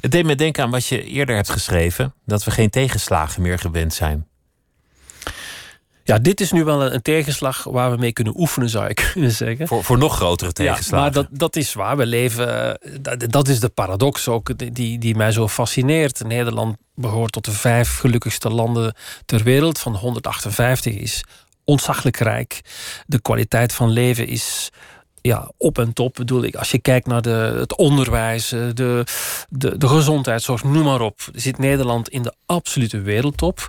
[0.00, 3.58] Het deed me denken aan wat je eerder hebt geschreven: dat we geen tegenslagen meer
[3.58, 4.26] gewend zijn.
[6.04, 9.30] Ja, dit is nu wel een, tegenslag waar we mee kunnen oefenen, zou ik kunnen
[9.30, 9.68] zeggen.
[9.68, 10.96] Voor, voor nog grotere tegenslagen.
[10.96, 11.96] Ja, maar dat, dat is waar.
[11.96, 12.78] We leven.
[13.00, 16.24] Dat, dat is de paradox ook die, die mij zo fascineert.
[16.24, 19.78] Nederland behoort tot de vijf gelukkigste landen ter wereld.
[19.78, 21.24] Van 158 is
[21.64, 22.60] ontzaglijk rijk.
[23.06, 24.70] De kwaliteit van leven is
[25.22, 26.54] ja, op en top bedoel ik.
[26.54, 29.04] Als je kijkt naar de, het onderwijs, eh, de,
[29.48, 33.68] de, de gezondheidszorg, noem maar op, zit Nederland in de absolute wereldtop.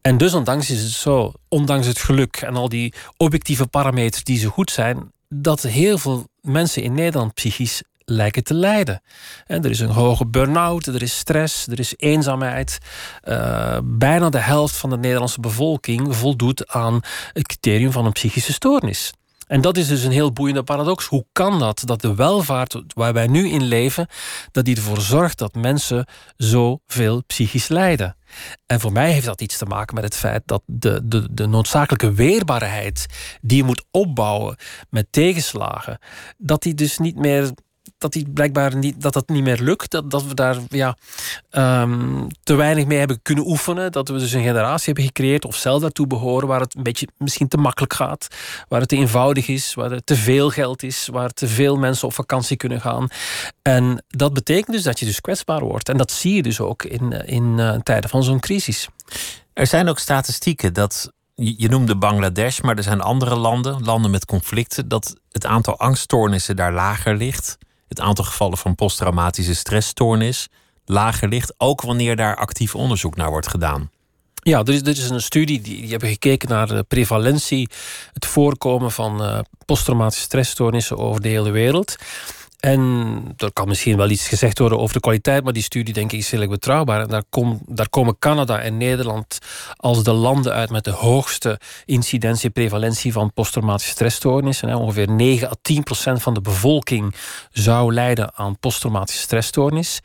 [0.00, 4.38] En dus ondanks is het zo, ondanks het geluk en al die objectieve parameters die
[4.38, 9.02] zo goed zijn, dat heel veel mensen in Nederland psychisch lijken te lijden.
[9.46, 12.78] En er is een hoge burn-out, er is stress, er is eenzaamheid.
[13.24, 17.00] Uh, bijna de helft van de Nederlandse bevolking voldoet aan
[17.32, 19.12] het criterium van een psychische stoornis.
[19.52, 21.06] En dat is dus een heel boeiende paradox.
[21.06, 21.82] Hoe kan dat?
[21.84, 24.06] Dat de welvaart waar wij nu in leven,
[24.50, 28.16] dat die ervoor zorgt dat mensen zoveel psychisch lijden.
[28.66, 31.46] En voor mij heeft dat iets te maken met het feit dat de, de, de
[31.46, 33.06] noodzakelijke weerbaarheid
[33.40, 34.56] die je moet opbouwen
[34.90, 35.98] met tegenslagen,
[36.38, 37.50] dat die dus niet meer
[38.02, 39.90] dat die blijkbaar niet, dat dat niet meer lukt.
[39.90, 40.96] Dat, dat we daar ja,
[41.50, 43.92] um, te weinig mee hebben kunnen oefenen.
[43.92, 47.08] Dat we dus een generatie hebben gecreëerd of zelf daartoe behoren waar het een beetje
[47.18, 48.28] misschien te makkelijk gaat.
[48.68, 52.08] Waar het te eenvoudig is, waar er te veel geld is, waar te veel mensen
[52.08, 53.08] op vakantie kunnen gaan.
[53.62, 55.88] En dat betekent dus dat je dus kwetsbaar wordt.
[55.88, 58.88] En dat zie je dus ook in, in uh, tijden van zo'n crisis.
[59.52, 64.24] Er zijn ook statistieken dat je noemde Bangladesh, maar er zijn andere landen, landen met
[64.24, 67.58] conflicten, dat het aantal angststoornissen daar lager ligt
[67.92, 70.48] het aantal gevallen van posttraumatische stressstoornis
[70.84, 73.90] lager ligt, ook wanneer daar actief onderzoek naar wordt gedaan.
[74.34, 77.68] Ja, er is, er is een studie die, die hebben gekeken naar de prevalentie,
[78.12, 81.96] het voorkomen van uh, posttraumatische stressstoornissen over de hele wereld.
[82.62, 86.12] En er kan misschien wel iets gezegd worden over de kwaliteit, maar die studie denk
[86.12, 87.00] ik is heel betrouwbaar.
[87.00, 87.22] En daar,
[87.66, 89.38] daar komen Canada en Nederland
[89.76, 94.74] als de landen uit met de hoogste incidentie prevalentie van posttraumatische stressstoornissen.
[94.74, 97.14] Ongeveer 9 à 10 procent van de bevolking
[97.50, 100.00] zou lijden aan posttraumatische stressstoornis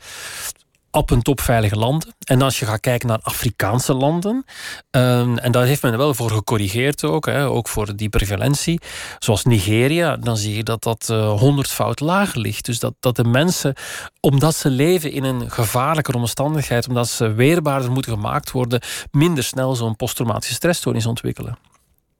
[0.90, 2.14] op een top veilige landen.
[2.24, 4.44] En als je gaat kijken naar Afrikaanse landen,
[4.90, 8.80] ehm, en daar heeft men wel voor gecorrigeerd ook, hè, ook voor die prevalentie,
[9.18, 12.64] zoals Nigeria, dan zie je dat dat uh, honderdvoud lager ligt.
[12.64, 13.74] Dus dat, dat de mensen,
[14.20, 19.74] omdat ze leven in een gevaarlijke omstandigheid, omdat ze weerbaarder moeten gemaakt worden, minder snel
[19.74, 21.58] zo'n posttraumatische stressstoornis ontwikkelen.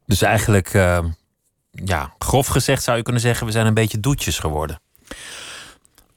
[0.07, 0.99] Dus eigenlijk, uh,
[1.71, 4.81] ja, grof gezegd zou je kunnen zeggen, we zijn een beetje doetjes geworden.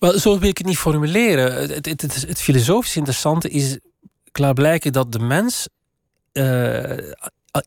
[0.01, 1.53] Wel, zo wil ik het niet formuleren.
[1.53, 3.79] Het, het, het, filosofisch interessante is
[4.31, 5.67] klaarblijkelijk dat de mens
[6.33, 7.11] uh,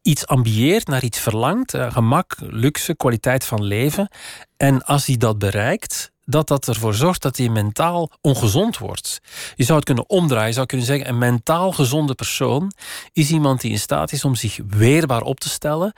[0.03, 1.75] iets ambieert, naar iets verlangt.
[1.75, 4.09] Uh, gemak, luxe, kwaliteit van leven.
[4.57, 9.20] En als hij dat bereikt, dat dat ervoor zorgt dat hij mentaal ongezond wordt.
[9.55, 10.49] Je zou het kunnen omdraaien.
[10.49, 12.73] Je zou kunnen zeggen: een mentaal gezonde persoon
[13.12, 15.92] is iemand die in staat is om zich weerbaar op te stellen.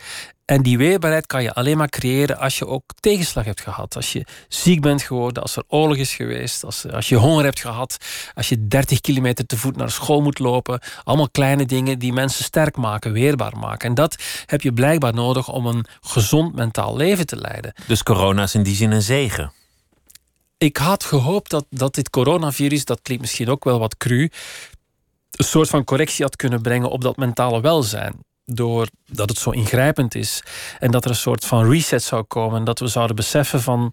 [0.46, 3.96] En die weerbaarheid kan je alleen maar creëren als je ook tegenslag hebt gehad.
[3.96, 7.60] Als je ziek bent geworden, als er oorlog is geweest, als, als je honger hebt
[7.60, 7.96] gehad,
[8.34, 10.80] als je 30 kilometer te voet naar school moet lopen.
[11.04, 13.88] Allemaal kleine dingen die mensen sterk maken, weerbaar maken.
[13.88, 17.74] En dat heb je blijkbaar nodig om een gezond mentaal leven te leiden.
[17.86, 19.52] Dus corona is in die zin een zegen
[20.58, 24.30] ik had gehoopt dat, dat dit coronavirus, dat klinkt misschien ook wel wat cru,
[25.30, 28.24] een soort van correctie had kunnen brengen op dat mentale welzijn.
[28.46, 30.42] Doordat het zo ingrijpend is.
[30.78, 32.58] En dat er een soort van reset zou komen.
[32.58, 33.92] En dat we zouden beseffen van,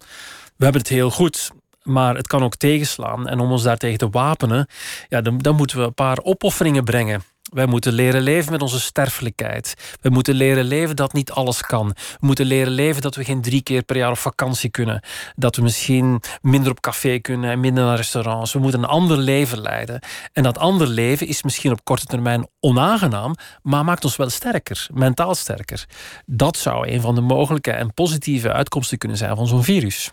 [0.55, 1.51] we hebben het heel goed.
[1.83, 3.27] maar het kan ook tegenslaan.
[3.27, 4.67] En om ons daartegen te wapenen,
[5.09, 7.23] ja, dan, dan moeten we een paar opofferingen brengen.
[7.53, 9.97] Wij moeten leren leven met onze sterfelijkheid.
[10.01, 11.87] We moeten leren leven dat niet alles kan.
[11.87, 15.03] We moeten leren leven dat we geen drie keer per jaar op vakantie kunnen.
[15.35, 18.53] Dat we misschien minder op café kunnen en minder naar restaurants.
[18.53, 20.01] We moeten een ander leven leiden.
[20.33, 24.87] En dat ander leven is misschien op korte termijn onaangenaam, maar maakt ons wel sterker,
[24.93, 25.85] mentaal sterker.
[26.25, 30.11] Dat zou een van de mogelijke en positieve uitkomsten kunnen zijn van zo'n virus.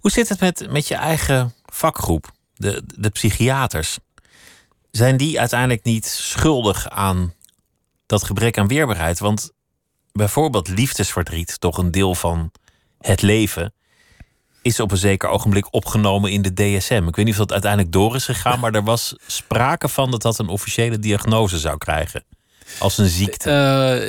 [0.00, 3.98] Hoe zit het met, met je eigen vakgroep, de, de psychiaters?
[4.92, 7.34] Zijn die uiteindelijk niet schuldig aan
[8.06, 9.18] dat gebrek aan weerbaarheid?
[9.18, 9.50] Want
[10.12, 12.50] bijvoorbeeld liefdesverdriet, toch een deel van
[12.98, 13.74] het leven,
[14.62, 17.04] is op een zeker ogenblik opgenomen in de DSM.
[17.08, 20.22] Ik weet niet of dat uiteindelijk door is gegaan, maar er was sprake van dat
[20.22, 22.24] dat een officiële diagnose zou krijgen.
[22.78, 23.50] Als een ziekte.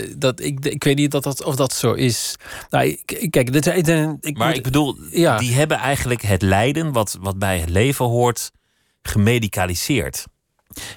[0.07, 2.35] Uh, dat, ik, ik weet niet dat dat, of dat zo is.
[2.69, 2.97] Nou,
[3.29, 3.67] kijk, dit,
[4.21, 5.37] ik, maar ik bedoel, ja.
[5.37, 8.51] die hebben eigenlijk het lijden wat, wat bij het leven hoort
[9.01, 10.25] gemedicaliseerd.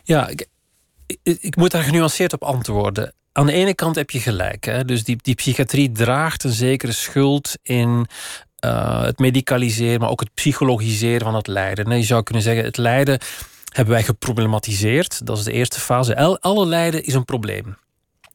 [0.05, 0.29] Ja,
[1.23, 3.15] ik, moet daar genuanceerd op antwoorden.
[3.33, 4.65] Aan de ene kant heb je gelijk.
[4.65, 4.85] Hè?
[4.85, 8.07] Dus die, die psychiatrie draagt een zekere schuld in
[8.65, 11.97] uh, het medicaliseren, maar ook het psychologiseren van het lijden.
[11.97, 13.19] Je zou kunnen zeggen, het lijden
[13.73, 15.27] hebben wij geproblematiseerd.
[15.27, 16.39] Dat is de eerste fase.
[16.41, 17.77] alle lijden is een probleem.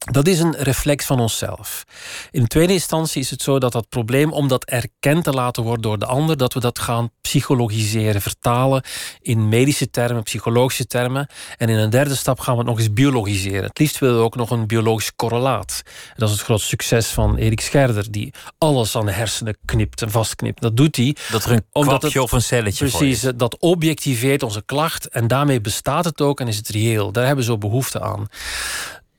[0.02, 1.84] Dat is een reflex van onszelf.
[2.32, 5.82] In tweede instantie is het zo dat dat probleem, om dat erkend te laten worden
[5.82, 8.84] door de ander, dat we dat gaan psychologiseren, vertalen
[9.22, 11.28] in medische termen, psychologische termen.
[11.58, 13.64] En in een derde stap gaan we het nog eens biologiseren.
[13.64, 15.82] Het liefst willen we ook nog een biologisch correlaat.
[16.16, 20.12] Dat is het groot succes van Erik Scherder, die alles aan de hersenen knipt en
[20.12, 20.62] vastknipt.
[20.62, 21.16] Dat doet hij.
[21.32, 26.06] Dat er een kwapje of een celletje Precies, dat objectiveert onze klacht en daarmee bestaat
[26.06, 27.12] het ook en is het reëel.
[27.12, 28.28] Daar hebben ze ook behoefte aan.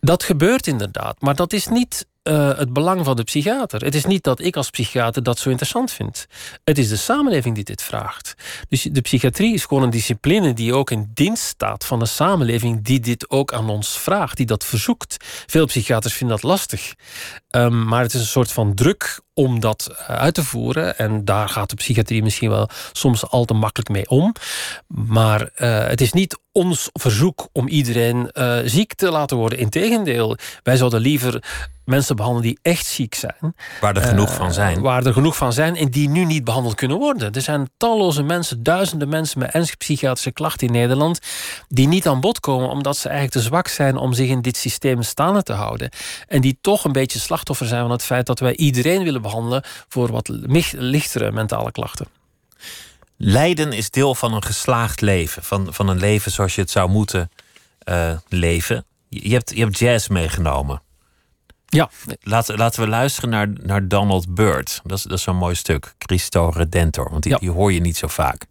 [0.05, 3.85] Dat gebeurt inderdaad, maar dat is niet uh, het belang van de psychiater.
[3.85, 6.27] Het is niet dat ik als psychiater dat zo interessant vind.
[6.65, 8.35] Het is de samenleving die dit vraagt.
[8.69, 12.85] Dus de psychiatrie is gewoon een discipline die ook in dienst staat van de samenleving,
[12.85, 15.17] die dit ook aan ons vraagt, die dat verzoekt.
[15.47, 16.95] Veel psychiaters vinden dat lastig.
[17.51, 20.99] Um, maar het is een soort van druk om dat eh, uit te voeren.
[20.99, 24.35] En daar gaat de psychiatrie misschien wel soms al te makkelijk mee om.
[24.87, 29.59] Maar uh, het is niet ons verzoek om iedereen uh, ziek te laten worden.
[29.59, 31.43] Integendeel, wij zouden liever
[31.85, 33.55] mensen behandelen die echt ziek zijn.
[33.81, 34.81] Waar er genoeg van zijn.
[34.81, 37.33] Waar er genoeg van zijn en die nu niet behandeld kunnen worden.
[37.33, 41.19] Er zijn talloze mensen, duizenden mensen met ernstige psychiatrische klachten in Nederland.
[41.69, 44.57] die niet aan bod komen omdat ze eigenlijk te zwak zijn om zich in dit
[44.57, 45.91] systeem staande te houden.
[46.29, 49.63] En die toch een beetje slachtoffer zijn van het feit dat wij iedereen willen behandelen
[49.89, 50.29] voor wat
[50.73, 52.07] lichtere mentale klachten.
[53.17, 55.43] Lijden is deel van een geslaagd leven.
[55.43, 57.31] Van, van een leven zoals je het zou moeten
[57.89, 58.85] uh, leven.
[59.09, 60.83] Je hebt, je hebt jazz meegenomen.
[61.67, 61.91] Ja.
[62.21, 64.81] Laten, laten we luisteren naar, naar Donald Byrd.
[64.85, 65.95] Dat is, dat is zo'n mooi stuk.
[65.99, 67.11] Cristo Redentor.
[67.11, 68.47] Want die, die hoor je niet zo vaak.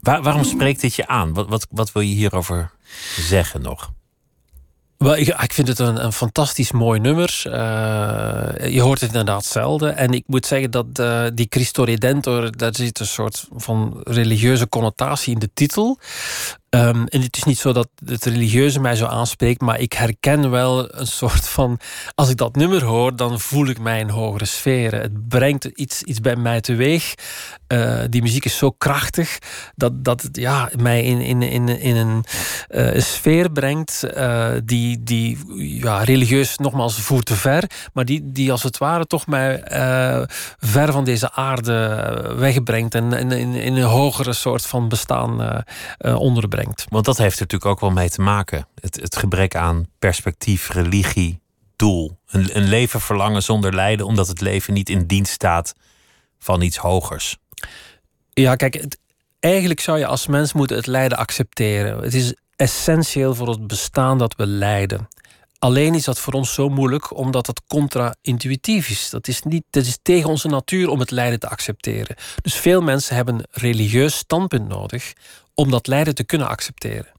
[0.00, 1.32] Waar, waarom spreekt dit je aan?
[1.32, 2.70] Wat, wat, wat wil je hierover
[3.16, 3.92] zeggen nog?
[5.10, 7.42] Ik, ik, vind het een, fantastisch mooi nummer.
[7.46, 7.52] Uh,
[8.68, 9.96] je hoort het inderdaad zelden.
[9.96, 14.68] En ik moet zeggen dat uh, die Cristo Redentor, daar zit een soort van religieuze
[14.68, 15.98] connotatie in de titel.
[16.74, 20.50] Um, en het is niet zo dat het religieuze mij zo aanspreekt, maar ik herken
[20.50, 21.78] wel een soort van.
[22.14, 25.00] Als ik dat nummer hoor, dan voel ik mij in hogere sferen.
[25.00, 27.14] Het brengt iets, iets bij mij teweeg.
[27.68, 29.38] Uh, die muziek is zo krachtig
[29.74, 32.24] dat, dat het ja, mij in, in, in, in een,
[32.68, 38.50] een sfeer brengt uh, die, die ja, religieus nogmaals voert te ver, maar die, die
[38.52, 39.62] als het ware toch mij
[40.58, 45.64] ver van deze aarde wegbrengt en, in, in een hogere soort van bestaan
[45.98, 46.61] onderbrengt.
[46.88, 48.66] Want dat heeft er natuurlijk ook wel mee te maken.
[48.80, 51.40] Het, het gebrek aan perspectief, religie,
[51.76, 52.18] doel.
[52.26, 55.74] Een, een leven verlangen zonder lijden, omdat het leven niet in dienst staat
[56.38, 57.36] van iets hogers.
[58.32, 58.96] Ja, kijk,
[59.40, 62.02] eigenlijk zou je als mens moeten het lijden accepteren.
[62.02, 65.08] Het is essentieel voor het bestaan dat we lijden.
[65.58, 69.10] Alleen is dat voor ons zo moeilijk omdat het contra-intuïtief is.
[69.10, 72.16] Dat is, niet, dat is tegen onze natuur om het lijden te accepteren.
[72.42, 75.12] Dus veel mensen hebben een religieus standpunt nodig
[75.54, 77.12] om dat lijden te kunnen accepteren.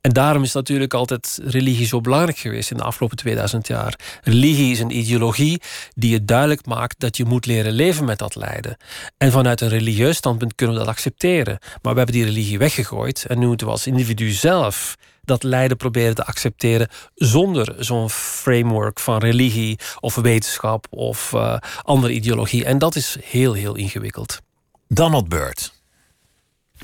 [0.00, 4.20] En daarom is natuurlijk altijd religie zo belangrijk geweest in de afgelopen 2000 jaar.
[4.22, 5.62] Religie is een ideologie
[5.94, 8.76] die het duidelijk maakt dat je moet leren leven met dat lijden.
[9.16, 11.58] En vanuit een religieus standpunt kunnen we dat accepteren.
[11.82, 15.76] Maar we hebben die religie weggegooid en nu moeten we als individu zelf dat lijden
[15.76, 22.64] proberen te accepteren zonder zo'n framework van religie of wetenschap of uh, andere ideologie.
[22.64, 24.40] En dat is heel, heel ingewikkeld.
[24.86, 25.77] Donald Byrd.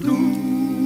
[0.03, 0.84] Ooh.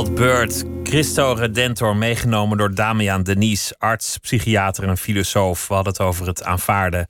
[0.00, 5.68] Donald Byrd, Christo Redentor, meegenomen door Damian Denies, arts, psychiater en filosoof.
[5.68, 7.08] We hadden het over het aanvaarden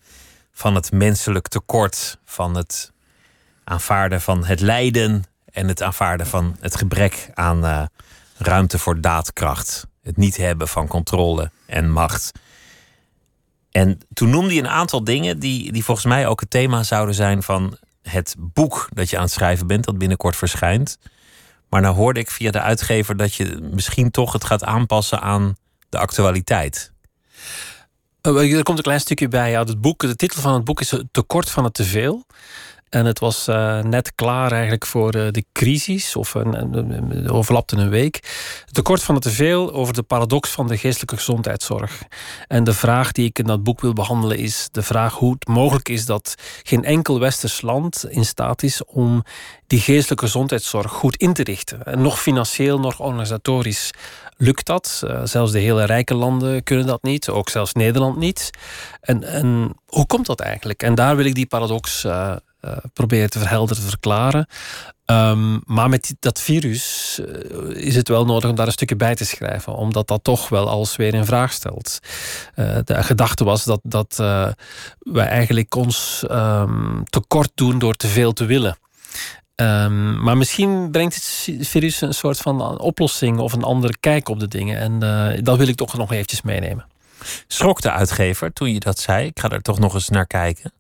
[0.53, 2.93] van het menselijk tekort, van het
[3.65, 7.83] aanvaarden van het lijden en het aanvaarden van het gebrek aan uh,
[8.37, 9.87] ruimte voor daadkracht.
[10.03, 12.33] Het niet hebben van controle en macht.
[13.71, 17.15] En toen noemde hij een aantal dingen die, die volgens mij ook het thema zouden
[17.15, 20.99] zijn van het boek dat je aan het schrijven bent, dat binnenkort verschijnt.
[21.71, 25.57] Maar nou hoorde ik via de uitgever dat je misschien toch het gaat aanpassen aan
[25.89, 26.93] de actualiteit.
[28.23, 29.51] Uh, er komt een klein stukje bij.
[29.51, 32.25] Ja, het boek, de titel van het boek is Tekort van het teveel.
[32.91, 37.89] En het was uh, net klaar eigenlijk voor uh, de crisis, of een, overlapte een
[37.89, 38.15] week.
[38.65, 42.03] Het tekort van het teveel over de paradox van de geestelijke gezondheidszorg.
[42.47, 45.49] En de vraag die ik in dat boek wil behandelen is de vraag hoe het
[45.49, 49.23] mogelijk is dat geen enkel westers land in staat is om
[49.67, 51.85] die geestelijke gezondheidszorg goed in te richten.
[51.85, 53.91] En nog financieel, nog organisatorisch
[54.37, 55.03] lukt dat.
[55.05, 58.51] Uh, zelfs de hele rijke landen kunnen dat niet, ook zelfs Nederland niet.
[59.01, 60.83] En, en hoe komt dat eigenlijk?
[60.83, 62.07] En daar wil ik die paradox
[62.65, 64.47] uh, proberen te verhelderen, te verklaren.
[65.07, 69.15] Um, maar met dat virus uh, is het wel nodig om daar een stukje bij
[69.15, 71.99] te schrijven, omdat dat toch wel alles weer in vraag stelt.
[72.57, 74.17] Uh, de gedachte was dat, dat
[74.99, 78.79] wij eigenlijk ons um, tekort doen door te veel te willen.
[79.57, 84.41] Um, maar misschien brengt het virus een soort van oplossing of een andere kijk op
[84.41, 84.79] de dingen.
[84.79, 86.87] En dat wil ik toch nog eventjes meenemen.
[87.47, 89.27] Schrok de uitgever toen je dat zei?
[89.27, 90.73] Ik ga er toch nog eens naar kijken.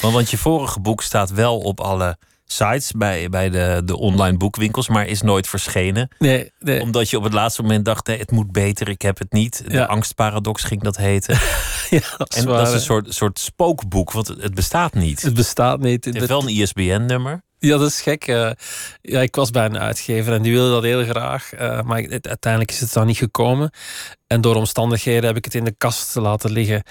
[0.00, 2.16] Want, want je vorige boek staat wel op alle
[2.52, 6.08] sites bij, bij de, de online boekwinkels, maar is nooit verschenen.
[6.18, 6.80] Nee, nee.
[6.80, 9.62] Omdat je op het laatste moment dacht: nee, het moet beter, ik heb het niet.
[9.66, 11.34] De angstparadox ging dat heten.
[11.90, 15.22] ja, dat en dat is een soort, soort spookboek, want het bestaat niet.
[15.22, 16.04] Het bestaat niet.
[16.04, 17.42] Het heeft wel een ISBN-nummer.
[17.58, 18.28] Ja, dat is gek.
[18.28, 18.50] Uh,
[19.00, 21.54] ja, ik was bij een uitgever en die wilde dat heel graag.
[21.54, 23.70] Uh, maar uiteindelijk is het dan niet gekomen.
[24.26, 26.82] En door omstandigheden heb ik het in de kast laten liggen.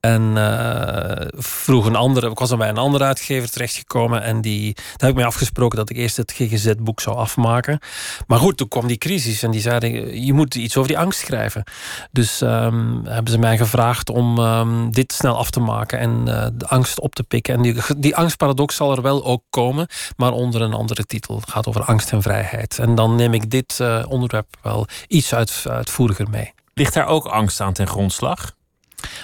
[0.00, 4.22] En uh, vroeg een andere, ik was dan bij een andere uitgever terechtgekomen.
[4.22, 7.78] En die, daar heb ik mee afgesproken dat ik eerst het GGZ-boek zou afmaken.
[8.26, 11.20] Maar goed, toen kwam die crisis en die zeiden: Je moet iets over die angst
[11.20, 11.64] schrijven.
[12.10, 16.46] Dus um, hebben ze mij gevraagd om um, dit snel af te maken en uh,
[16.52, 17.54] de angst op te pikken.
[17.54, 21.36] En die, die angstparadox zal er wel ook komen, maar onder een andere titel.
[21.36, 22.78] Het gaat over angst en vrijheid.
[22.78, 26.52] En dan neem ik dit uh, onderwerp wel iets uit, uitvoeriger mee.
[26.74, 28.54] Ligt daar ook angst aan ten grondslag?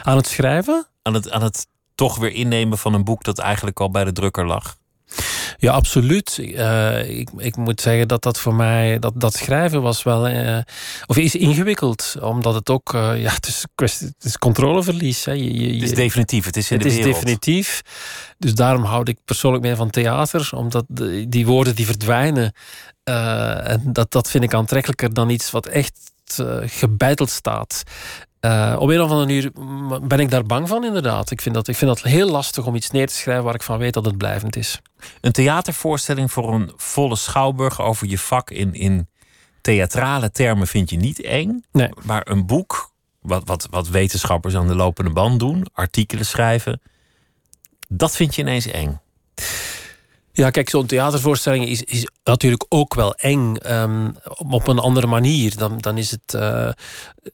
[0.03, 0.87] Aan het schrijven?
[1.03, 4.13] Aan het, aan het toch weer innemen van een boek dat eigenlijk al bij de
[4.13, 4.77] drukker lag?
[5.57, 6.39] Ja, absoluut.
[6.39, 10.59] Uh, ik, ik moet zeggen dat dat voor mij, dat, dat schrijven was wel, uh,
[11.07, 12.15] of is ingewikkeld.
[12.21, 15.25] Omdat het ook, uh, ja, het is, kwestie, het is controleverlies.
[15.25, 15.33] Hè.
[15.33, 17.15] Je, je, het is definitief, het is in het de is wereld.
[17.15, 17.83] definitief.
[18.39, 20.51] Dus daarom houd ik persoonlijk mee van theater.
[20.55, 22.55] Omdat de, die woorden die verdwijnen,
[23.05, 26.13] en dat, dat vind ik aantrekkelijker dan iets wat echt
[26.67, 27.83] gebeiteld staat.
[28.41, 29.51] Uh, op een of andere manier
[30.09, 31.31] ben ik daar bang van, inderdaad.
[31.31, 33.63] Ik vind, dat, ik vind dat heel lastig om iets neer te schrijven waar ik
[33.63, 34.81] van weet dat het blijvend is.
[35.21, 39.09] Een theatervoorstelling voor een volle schouwburg over je vak in, in
[39.61, 41.65] theatrale termen vind je niet eng.
[41.73, 41.89] Nee.
[42.03, 46.81] Maar een boek, wat, wat, wat wetenschappers aan de lopende band doen, artikelen schrijven,
[47.89, 49.01] dat vind je ineens eng.
[50.35, 54.17] Ja, kijk, zo'n theatervoorstelling is, is natuurlijk ook wel eng um,
[54.49, 55.57] op een andere manier.
[55.57, 56.69] Dan, dan is het uh,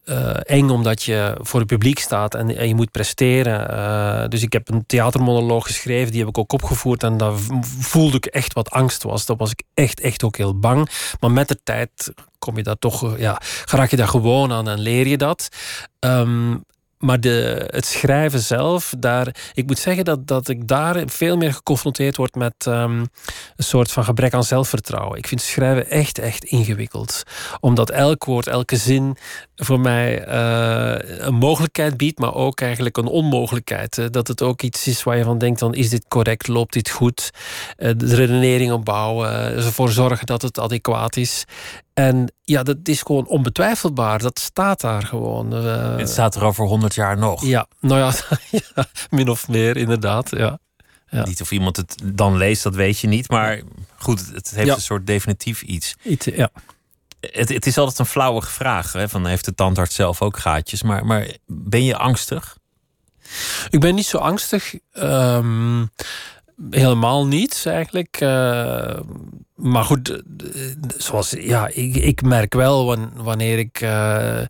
[0.05, 3.70] uh, eng omdat je voor het publiek staat en, je moet presteren.
[3.70, 7.03] Uh, dus ik heb een theatermonoloog geschreven, die heb ik ook opgevoerd.
[7.03, 7.32] En daar
[7.80, 9.26] voelde ik echt wat angst was.
[9.26, 10.88] Dat was ik echt, echt ook heel bang.
[11.20, 14.80] Maar met de tijd kom je daar toch, ja, raak je daar gewoon aan en
[14.80, 15.49] leer je dat.
[16.01, 16.64] Um,
[16.99, 21.55] maar de, het schrijven zelf, daar, ik moet zeggen dat, dat ik daar veel meer
[21.55, 22.99] geconfronteerd word met um,
[23.57, 25.18] een soort van gebrek aan zelfvertrouwen.
[25.18, 27.22] Ik vind schrijven echt, echt ingewikkeld.
[27.61, 29.16] Omdat elk woord, elke zin
[29.57, 34.12] voor mij uh, een mogelijkheid biedt, maar ook eigenlijk een onmogelijkheid.
[34.12, 36.90] Dat het ook iets is waar je van denkt: dan is dit correct, loopt dit
[36.90, 37.30] goed?
[37.78, 41.44] Uh, de redenering opbouwen, ervoor zorgen dat het adequaat is.
[41.99, 44.18] En ja, dat is gewoon onbetwijfelbaar.
[44.18, 45.64] Dat staat daar gewoon.
[45.64, 47.44] Uh, het staat er over honderd jaar nog.
[47.44, 48.12] Ja, nou ja,
[48.74, 50.30] ja, min of meer inderdaad.
[50.30, 50.59] Ja.
[51.11, 51.24] Ja.
[51.24, 53.28] Niet of iemand het dan leest, dat weet je niet.
[53.28, 53.61] Maar
[53.96, 54.74] goed, het heeft ja.
[54.74, 55.96] een soort definitief iets.
[56.03, 56.51] iets ja.
[57.20, 58.92] het, het is altijd een flauwe vraag.
[58.92, 59.09] Hè?
[59.09, 60.82] Van, heeft de tandarts zelf ook gaatjes?
[60.82, 62.57] Maar, maar ben je angstig?
[63.70, 64.74] Ik ben niet zo angstig.
[64.92, 65.90] Um,
[66.70, 68.20] helemaal niet, eigenlijk.
[68.20, 69.01] Uh,
[69.59, 70.20] maar goed, eh,
[70.96, 74.40] zoals, ja, ik, ik merk wel wanneer ik uh,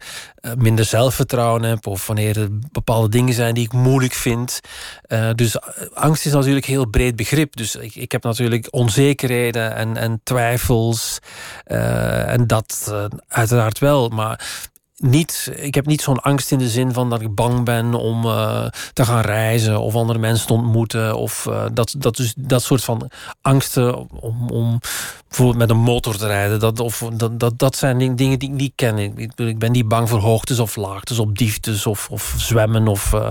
[0.56, 4.60] minder zelfvertrouwen heb of wanneer er bepaalde dingen zijn die ik moeilijk vind.
[5.08, 5.60] Uh, dus
[5.94, 7.56] angst is natuurlijk een heel breed begrip.
[7.56, 11.18] Dus ik, ik heb natuurlijk onzekerheden en, en twijfels
[11.64, 12.94] en dat
[13.28, 14.08] uiteraard wel.
[14.08, 14.68] Maar
[14.98, 18.24] niet, ik heb niet zo'n angst in de zin van dat ik bang ben om
[18.24, 21.16] uh, te gaan reizen of andere mensen te ontmoeten.
[21.16, 23.10] Of uh, dat, dat, dus, dat soort van
[23.42, 24.80] angsten om, om
[25.28, 26.60] bijvoorbeeld met een motor te rijden.
[26.60, 28.98] Dat, of, dat, dat, dat zijn dingen die ik niet ken.
[29.36, 33.30] Ik, ben niet bang voor hoogtes of laagtes, op dieftes of, of zwemmen of uh,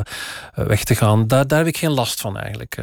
[0.54, 1.28] weg te gaan.
[1.28, 2.78] Daar, daar heb ik geen last van eigenlijk.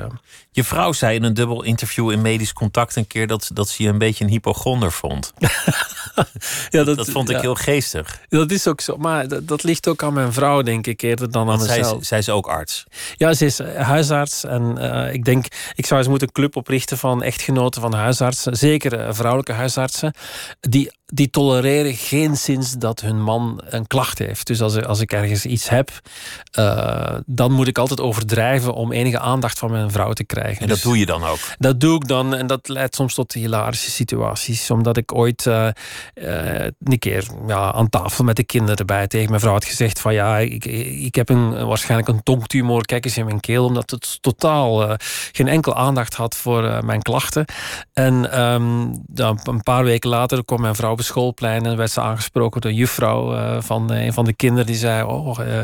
[0.55, 3.82] Je vrouw zei in een dubbel interview in Medisch Contact een keer dat, dat ze
[3.82, 5.32] je een beetje een hypochonder vond.
[6.68, 8.20] ja, dat, dat vond ik heel geestig.
[8.28, 8.96] Dat is ook zo.
[8.96, 12.00] Maar dat, dat, ligt ook aan mijn vrouw, denk ik, eerder dan aan zij mezelf.
[12.00, 12.84] Is, zij is ook arts.
[13.16, 14.44] Ja, ze is huisarts.
[14.44, 18.57] En uh, ik denk, ik zou eens moeten een club oprichten van echtgenoten van huisartsen.
[18.57, 20.14] Zeker vrouwelijke huisartsen.
[20.61, 24.46] Die die tolereren geen zins dat hun man een klacht heeft.
[24.46, 25.90] Dus als, als ik ergens iets heb,
[26.59, 30.61] uh, dan moet ik altijd overdrijven om enige aandacht van mijn vrouw te krijgen.
[30.61, 31.38] En dat dus, doe je dan ook?
[31.59, 34.70] Dat doe ik dan en dat leidt soms tot hilarische situaties.
[34.70, 35.68] Omdat ik ooit uh,
[36.14, 40.00] uh, een keer ja, aan tafel met de kinderen erbij tegen mijn vrouw had gezegd
[40.00, 43.90] van ja, ik, ik heb een, waarschijnlijk een tongtumor, kijk eens in mijn keel, omdat
[43.90, 44.96] het totaal
[45.32, 47.44] geen enkel aandacht had voor mijn klachten.
[47.92, 52.61] En um, dan, een paar weken later kwam mijn vrouw schoolplein en werd ze aangesproken
[52.61, 55.61] door een juffrouw uh, van een van de kinderen die zei: Oh, uh,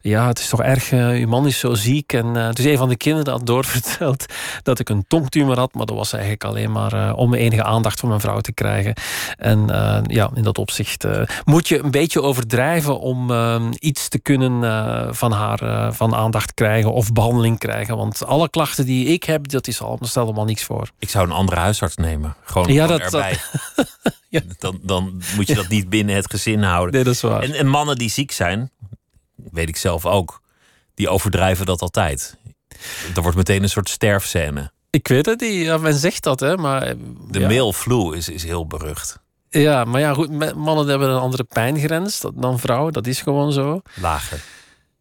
[0.00, 2.12] ja, het is toch erg, uw man is zo ziek.
[2.12, 4.26] En dus een van de kinderen had doorverteld
[4.62, 8.08] dat ik een tongtumor had, maar dat was eigenlijk alleen maar om enige aandacht van
[8.08, 8.94] mijn vrouw te krijgen.
[9.36, 9.66] En
[10.06, 11.06] ja, in dat opzicht
[11.44, 13.30] moet je een beetje overdrijven om
[13.78, 17.96] iets te kunnen van haar van aandacht krijgen of behandeling krijgen.
[17.96, 20.90] Want alle klachten die ik heb, dat is allemaal, stelt allemaal niks voor.
[20.98, 22.34] Ik zou een andere huisarts nemen.
[22.44, 23.38] Gewoon, ja, dat, erbij.
[24.28, 24.40] ja.
[24.58, 26.94] dan, dan moet je dat niet binnen het gezin houden.
[26.94, 27.42] Nee, dat is waar.
[27.42, 28.70] En, en mannen die ziek zijn,
[29.34, 30.42] weet ik zelf ook,
[30.94, 32.36] die overdrijven dat altijd.
[33.14, 34.72] Er wordt meteen een soort sterfscène.
[34.90, 36.94] Ik weet het niet, ja, men zegt dat, hè, maar...
[37.30, 37.48] De ja.
[37.48, 39.18] male flu is, is heel berucht.
[39.48, 43.80] Ja, maar ja, goed, mannen hebben een andere pijngrens dan vrouwen, dat is gewoon zo.
[43.94, 44.40] Lager.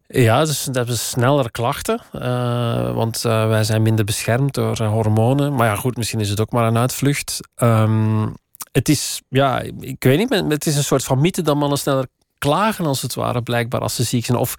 [0.07, 2.01] Ja, dus ze hebben sneller klachten.
[2.13, 5.55] Uh, want uh, wij zijn minder beschermd door uh, hormonen.
[5.55, 7.39] Maar ja, goed, misschien is het ook maar een uitvlucht.
[7.55, 8.36] Um,
[8.78, 12.07] het is, ja, ik weet niet, het is een soort van mythe dat mannen sneller
[12.38, 14.38] klagen als het ware, blijkbaar als ze ziek zijn.
[14.38, 14.55] Of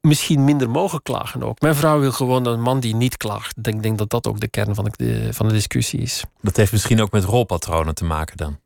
[0.00, 1.60] misschien minder mogen klagen ook.
[1.60, 3.56] Mijn vrouw wil gewoon een man die niet klaagt.
[3.56, 6.24] Ik denk, denk dat dat ook de kern van de, van de discussie is.
[6.40, 8.58] Dat heeft misschien ook met rolpatronen te maken dan?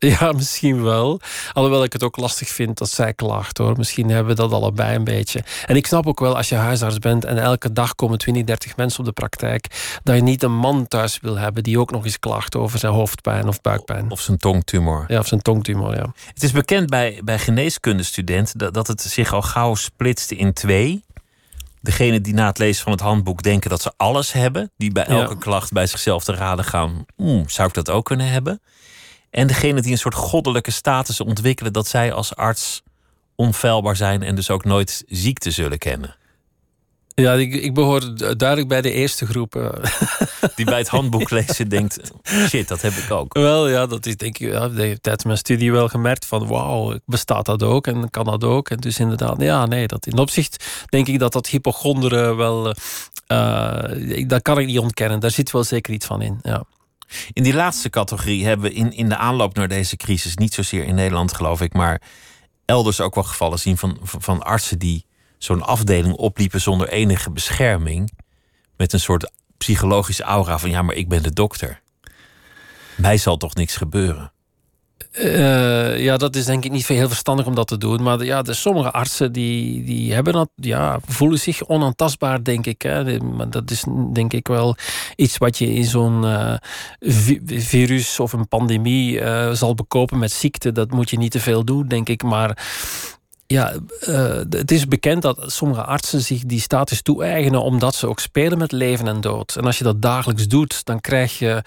[0.20, 1.20] Ja, misschien wel.
[1.52, 3.76] Alhoewel ik het ook lastig vind dat zij klaagt hoor.
[3.76, 5.44] Misschien hebben we dat allebei een beetje.
[5.66, 8.76] En ik snap ook wel als je huisarts bent en elke dag komen 20, 30
[8.76, 12.04] mensen op de praktijk, dat je niet een man thuis wil hebben die ook nog
[12.04, 14.10] eens klaagt over zijn hoofdpijn of buikpijn.
[14.10, 15.04] Of zijn tongtumor.
[15.08, 16.12] Ja, of zijn tongtumor, ja.
[16.34, 21.04] Het is bekend bij, bij geneeskundestudenten dat, dat het zich al gauw splitste in twee.
[21.80, 25.04] Degene die na het lezen van het handboek denken dat ze alles hebben, die bij
[25.04, 25.38] elke ja.
[25.38, 28.60] klacht bij zichzelf te raden gaan, hmm, zou ik dat ook kunnen hebben?
[29.30, 32.82] En degene die een soort goddelijke status ontwikkelen dat zij als arts
[33.34, 36.14] onfeilbaar zijn en dus ook nooit ziekte zullen kennen.
[37.14, 39.56] Ja, ik, ik behoor duidelijk bij de eerste groep.
[39.56, 39.70] eh.
[40.56, 42.00] Die bij het handboek lezen denkt:
[42.48, 43.34] shit, dat heb ik ook.
[43.34, 44.68] Wel ja, dat is denk ik ja,
[45.00, 48.70] tijdens mijn studie wel gemerkt van wauw, bestaat dat ook en kan dat ook.
[48.70, 52.74] En dus inderdaad, ja, nee, dat in opzicht denk ik dat dat hypochonderen wel,
[53.28, 55.20] uh, dat kan ik niet ontkennen.
[55.20, 56.38] Daar zit wel zeker iets van in.
[56.42, 56.64] Ja.
[57.32, 60.84] In die laatste categorie hebben we in, in de aanloop naar deze crisis, niet zozeer
[60.84, 62.02] in Nederland geloof ik, maar
[62.64, 65.06] elders ook wel gevallen zien van, van, van artsen die
[65.38, 68.10] zo'n afdeling opliepen zonder enige bescherming.
[68.76, 71.80] Met een soort psychologische aura van ja, maar ik ben de dokter.
[72.96, 74.32] Mij zal toch niks gebeuren.
[75.12, 78.02] Uh, ja, dat is denk ik niet heel verstandig om dat te doen.
[78.02, 82.82] Maar ja, er sommige artsen die, die hebben dat, ja, voelen zich onaantastbaar, denk ik.
[82.82, 83.18] Hè.
[83.18, 84.76] Maar dat is denk ik wel
[85.16, 86.24] iets wat je in zo'n
[87.00, 90.72] vi virus of een pandemie uh, zal bekopen met ziekte.
[90.72, 92.22] Dat moet je niet te veel doen, denk ik.
[92.22, 92.58] Maar
[93.46, 93.74] ja,
[94.50, 98.72] het is bekend dat sommige artsen zich die status toe-eigenen omdat ze ook spelen met
[98.72, 99.56] leven en dood.
[99.56, 101.62] En als je dat dagelijks doet, dan krijg je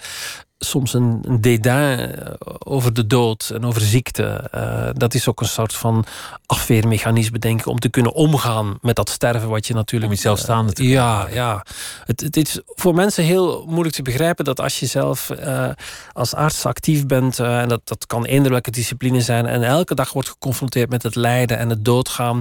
[0.64, 2.14] soms een, een dédain
[2.58, 4.50] over de dood en over ziekte.
[4.54, 6.04] Uh, dat is ook een soort van
[6.46, 10.10] afweermechanisme, denk ik, om te kunnen omgaan met dat sterven wat je natuurlijk...
[10.10, 11.64] Om jezelf staande te Ja, ja.
[12.04, 15.68] Het, het, is voor mensen heel moeilijk te begrijpen dat als je zelf uh,
[16.12, 20.12] als arts actief bent, en dat, dat kan eender welke discipline zijn, en elke dag
[20.12, 22.40] wordt geconfronteerd met het lijden en het doodgaan,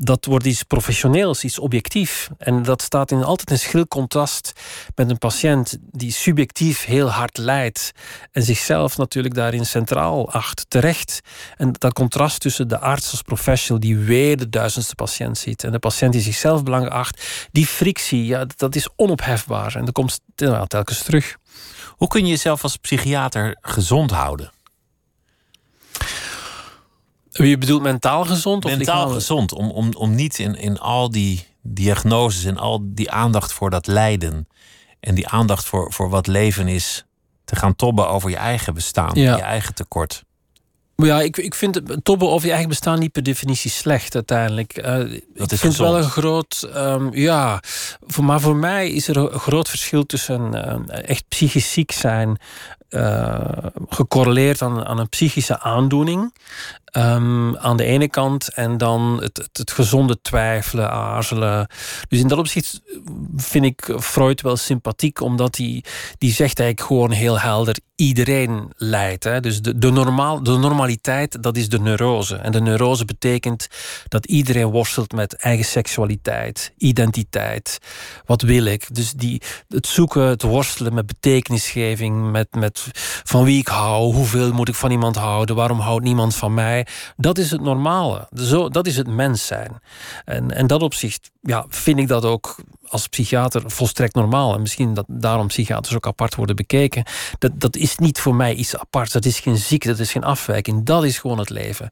[0.00, 2.30] dat wordt iets professioneels, iets objectief.
[2.38, 4.52] En dat staat in altijd een schril contrast
[4.94, 7.92] met een patiënt die subjectief heel hard lijdt
[8.32, 11.20] en zichzelf natuurlijk daarin centraal acht, terecht.
[11.56, 15.72] En dat contrast tussen de arts als professional die weer de duizendste patiënt ziet en
[15.72, 20.20] de patiënt die zichzelf belangrijk acht, die frictie, ja, dat is onophefbaar en dat komt
[20.66, 21.36] telkens terug.
[21.88, 24.50] Hoe kun je jezelf als psychiater gezond houden?
[27.46, 28.64] Je bedoelt mentaal gezond?
[28.64, 33.10] Of mentaal gezond, om, om, om niet in, in al die diagnoses en al die
[33.10, 34.48] aandacht voor dat lijden
[35.00, 37.04] en die aandacht voor, voor wat leven is,
[37.44, 40.26] te gaan tobben over je eigen bestaan, je eigen tekort.
[41.04, 44.78] Ja, ik, ik vind het tobben over je eigen bestaan niet per definitie slecht uiteindelijk.
[44.78, 46.68] Uh, dat ik is vind wel een groot.
[46.74, 47.62] Um, ja,
[48.06, 52.38] voor, maar voor mij is er een groot verschil tussen uh, echt psychisch ziek zijn.
[52.90, 53.38] Uh,
[53.88, 56.32] gecorreleerd aan, aan een psychische aandoening.
[56.92, 61.66] Um, aan de ene kant en dan het, het, het, gezonde twijfelen, aarzelen.
[62.08, 62.82] Dus in dat opzicht
[63.36, 65.84] vind ik Freud wel sympathiek, omdat hij
[66.18, 69.24] die zegt eigenlijk gewoon heel helder: iedereen lijdt.
[69.24, 69.40] Hè?
[69.40, 72.36] Dus de, de, normaal, de normaliteit, dat is de neurose.
[72.36, 73.68] En de neurose betekent
[74.08, 77.78] dat iedereen worstelt met eigen seksualiteit, identiteit.
[78.26, 78.94] Wat wil ik?
[78.94, 82.77] Dus die, het zoeken, het worstelen met betekenisgeving, met, met
[83.24, 86.86] van wie ik hou, hoeveel moet ik van iemand houden, waarom houdt niemand van mij.
[87.16, 88.28] Dat is het normale.
[88.34, 89.80] Zo, dat is het mens zijn.
[90.24, 92.56] En, en dat opzicht ja, vind ik dat ook
[92.90, 94.54] als psychiater volstrekt normaal.
[94.54, 97.04] En misschien dat daarom psychiaters ook apart worden bekeken.
[97.38, 99.12] Dat, dat is niet voor mij iets apart.
[99.12, 100.84] Dat is geen ziekte, dat is geen afwijking.
[100.84, 101.88] Dat is gewoon het leven.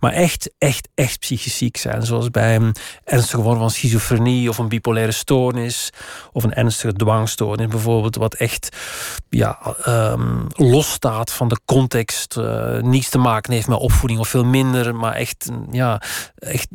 [0.00, 2.06] Maar echt, echt, echt psychisch ziek zijn.
[2.06, 2.74] Zoals bij een
[3.04, 5.90] ernstige vorm van schizofrenie of een bipolaire stoornis.
[6.32, 8.16] Of een ernstige dwangstoornis bijvoorbeeld.
[8.16, 8.76] Wat echt
[9.28, 12.36] ja, um, losstaat van de context.
[12.36, 14.94] Uh, niets te maken heeft met opvoeding of veel minder.
[14.94, 16.02] Maar echt, ja,
[16.34, 16.68] echt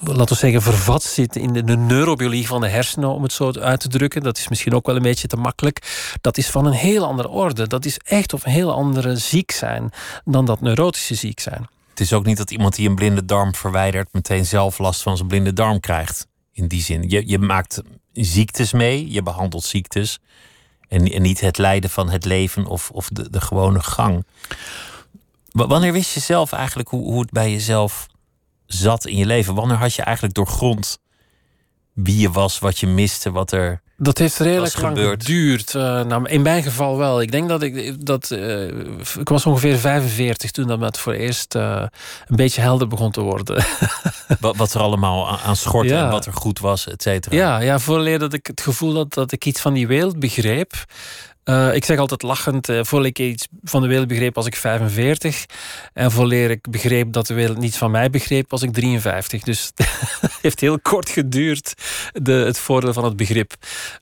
[0.00, 3.52] laten we zeggen, vervat zit in de, de neurobiologie van de hersenen, om het zo
[3.52, 4.22] uit te drukken.
[4.22, 6.10] Dat is misschien ook wel een beetje te makkelijk.
[6.20, 7.66] Dat is van een heel andere orde.
[7.66, 9.90] Dat is echt of een heel andere ziek zijn
[10.24, 11.68] dan dat neurotische ziek zijn.
[11.90, 15.16] Het is ook niet dat iemand die een blinde darm verwijdert meteen zelf last van
[15.16, 16.26] zijn blinde darm krijgt.
[16.52, 17.08] In die zin.
[17.08, 20.18] Je, je maakt ziektes mee, je behandelt ziektes.
[20.88, 24.24] En, en niet het lijden van het leven of, of de, de gewone gang.
[25.50, 28.06] Wanneer wist je zelf eigenlijk hoe, hoe het bij jezelf
[28.66, 29.54] zat in je leven?
[29.54, 30.98] Wanneer had je eigenlijk doorgrond
[31.92, 33.80] wie je was, wat je miste, wat er.
[33.96, 35.74] Dat heeft redelijk lang geduurd.
[35.74, 37.20] Uh, nou, in mijn geval wel.
[37.20, 38.30] Ik denk dat ik dat.
[38.30, 38.66] Uh,
[39.18, 41.84] ik was ongeveer 45 toen dat met voor eerst uh,
[42.26, 43.64] een beetje helder begon te worden.
[44.40, 47.36] wat, wat er allemaal aan schort en wat er goed was, et cetera.
[47.36, 50.72] Ja, ja, vooraleer dat ik het gevoel had dat ik iets van die wereld begreep.
[51.50, 54.56] Uh, ik zeg altijd lachend, uh, voor ik iets van de wereld begreep was ik
[54.56, 55.46] 45.
[55.92, 59.42] En voorleer ik begreep dat de wereld niets van mij begreep was ik 53.
[59.42, 59.72] Dus
[60.20, 61.74] het heeft heel kort geduurd,
[62.12, 63.54] de, het voordeel van het begrip.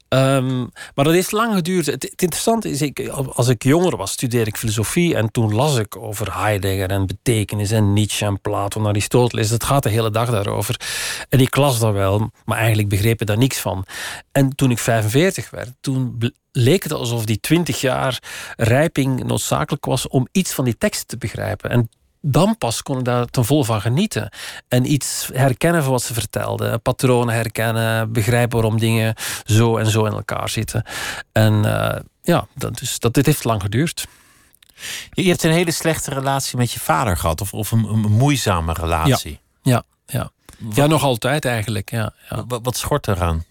[0.08, 1.86] Um, maar dat heeft lang geduurd.
[1.86, 5.14] Het, interessante is, ik, als ik jonger was, studeerde ik filosofie.
[5.14, 9.50] En toen las ik over Heidegger en betekenis en Nietzsche en Plato en Aristoteles.
[9.50, 10.80] Het gaat de hele dag daarover.
[11.28, 13.84] En ik las daar wel, maar eigenlijk begreep ik daar niks van.
[14.32, 16.18] En toen ik 45 werd, toen
[16.52, 18.18] leek het alsof die 20 jaar
[18.56, 21.70] rijping noodzakelijk was om iets van die teksten te begrijpen.
[21.70, 21.88] En
[22.20, 24.32] dan pas kon ik daar ten volle van genieten.
[24.68, 26.82] En iets herkennen van wat ze vertelden.
[26.82, 29.14] Patronen herkennen, begrijpen waarom dingen
[29.44, 30.82] zo en zo in elkaar zitten.
[31.32, 34.06] En uh, ja, dat, dus, dat, dit heeft lang geduurd.
[35.10, 38.72] Je hebt een hele slechte relatie met je vader gehad, of, of een, een moeizame
[38.72, 39.40] relatie.
[39.62, 40.64] Ja, ja, ja.
[40.74, 41.90] ja nog altijd eigenlijk.
[41.90, 42.44] Ja, ja.
[42.46, 43.44] Wat, wat schort eraan?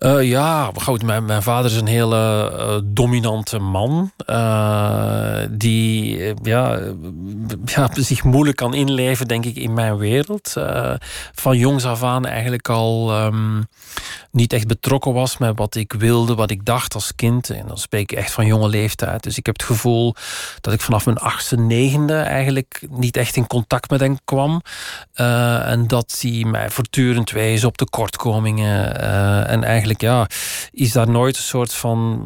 [0.00, 4.12] Uh, ja, goed, mijn, mijn vader is een hele uh, dominante man.
[4.26, 6.80] Uh, die ja,
[7.64, 10.52] ja, zich moeilijk kan inleven, denk ik, in mijn wereld.
[11.34, 13.66] van jongs af aan eigenlijk al um,
[14.30, 17.50] niet echt betrokken was met wat ik wilde, wat ik dacht als kind.
[17.50, 19.22] En dan spreek ik echt van jonge leeftijd.
[19.22, 20.14] Dus ik heb het gevoel
[20.60, 24.62] dat ik vanaf mijn achtste, negende eigenlijk niet echt in contact met hem kwam.
[25.14, 29.00] en dat hij mij voortdurend wees op tekortkomingen
[29.48, 30.26] en eigenlijk ja,
[30.70, 32.24] is daar nooit een soort van,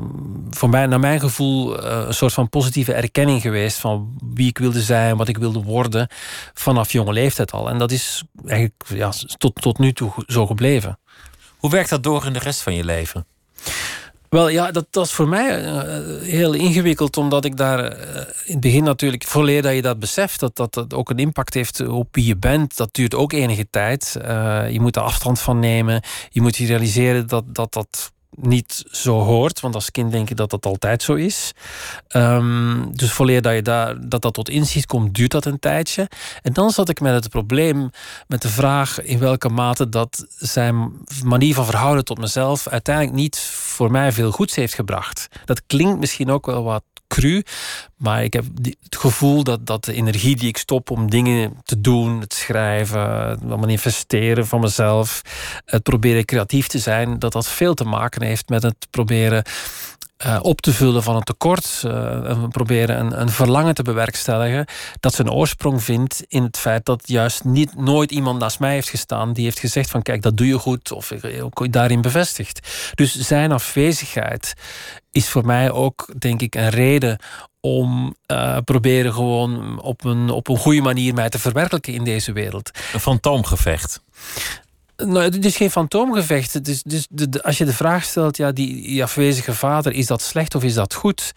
[0.51, 4.59] voor mij, naar mijn gevoel, eh, een soort van positieve erkenning geweest van wie ik
[4.59, 6.09] wilde zijn, wat ik wilde worden,
[6.55, 7.69] vanaf jonge leeftijd al.
[7.69, 10.99] En dat is eigenlijk ja, tot, tot nu toe zo gebleven.
[11.57, 13.27] Hoe werkt dat door in de rest van je leven?
[14.35, 18.61] Wel ja, dat, was voor mij uh, heel ingewikkeld, omdat ik daar uh, in het
[18.61, 22.27] begin natuurlijk, voorleer dat je dat beseft, dat, dat ook een impact heeft op wie
[22.27, 22.77] je bent.
[22.77, 24.17] Dat duurt ook enige tijd.
[24.23, 26.03] Uh, je moet er afstand van nemen.
[26.31, 29.61] Je moet je realiseren dat dat, dat niet zo hoort.
[29.61, 31.53] Want als kind denk je dat dat altijd zo is.
[32.17, 36.09] Um, dus vooraleer dat je daar, dat, dat tot inzicht komt, duurt dat een tijdje.
[36.43, 37.91] En dan zat ik met het probleem,
[38.27, 40.93] met de vraag in welke mate dat zijn
[41.25, 45.29] manier van verhouden tot mezelf uiteindelijk niet voor mij veel goeds heeft gebracht.
[45.45, 46.83] Dat klinkt misschien ook wel wat
[47.97, 48.45] Maar ik heb
[48.83, 53.29] het gevoel dat, dat de energie die ik stop om dingen te doen, het schrijven,
[53.29, 55.23] het manifesteren van mezelf,
[55.65, 59.45] het proberen creatief te zijn, dat dat veel te maken heeft met het proberen
[60.27, 61.83] uh, op te vullen van een tekort.
[61.85, 64.67] Uh, en proberen een, een, verlangen te bewerkstelligen.
[65.01, 68.89] Dat zijn oorsprong vindt in het feit dat juist niet, nooit iemand naast mij heeft
[68.89, 69.33] gestaan.
[69.33, 70.93] die heeft gezegd: van kijk, dat doe je goed.
[70.93, 72.69] of ook daarin bevestigd.
[72.95, 74.55] Dus zijn afwezigheid
[75.11, 77.19] is voor mij ook, denk ik, een reden
[77.61, 78.17] om
[78.65, 82.71] proberen gewoon op een, op een goede manier mij te verwerkelijken in deze wereld.
[82.93, 84.03] Een fantoomgevecht.
[84.97, 86.53] Nou, het is geen fantoomgevecht.
[86.53, 90.55] Het dus de, als je de vraag stelt, ja, die, afwezige vader, is dat slecht
[90.55, 91.33] of is dat goed?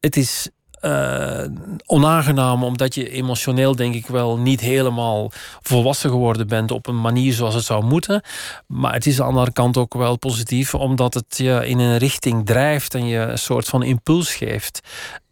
[0.00, 0.48] Het is
[0.82, 1.44] uh,
[1.86, 5.30] onaangenaam, omdat je emotioneel, denk ik wel, niet helemaal
[5.60, 8.22] volwassen geworden bent op een manier zoals het zou moeten.
[8.66, 11.98] Maar het is aan de andere kant ook wel positief, omdat het je in een
[11.98, 14.80] richting drijft en je een soort van impuls geeft.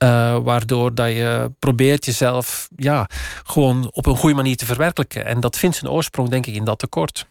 [0.02, 3.08] Uh, waardoor dat je probeert jezelf ja,
[3.44, 5.26] gewoon op een goede manier te verwerkelijken.
[5.26, 7.26] En dat vindt zijn oorsprong, denk ik, in dat tekort.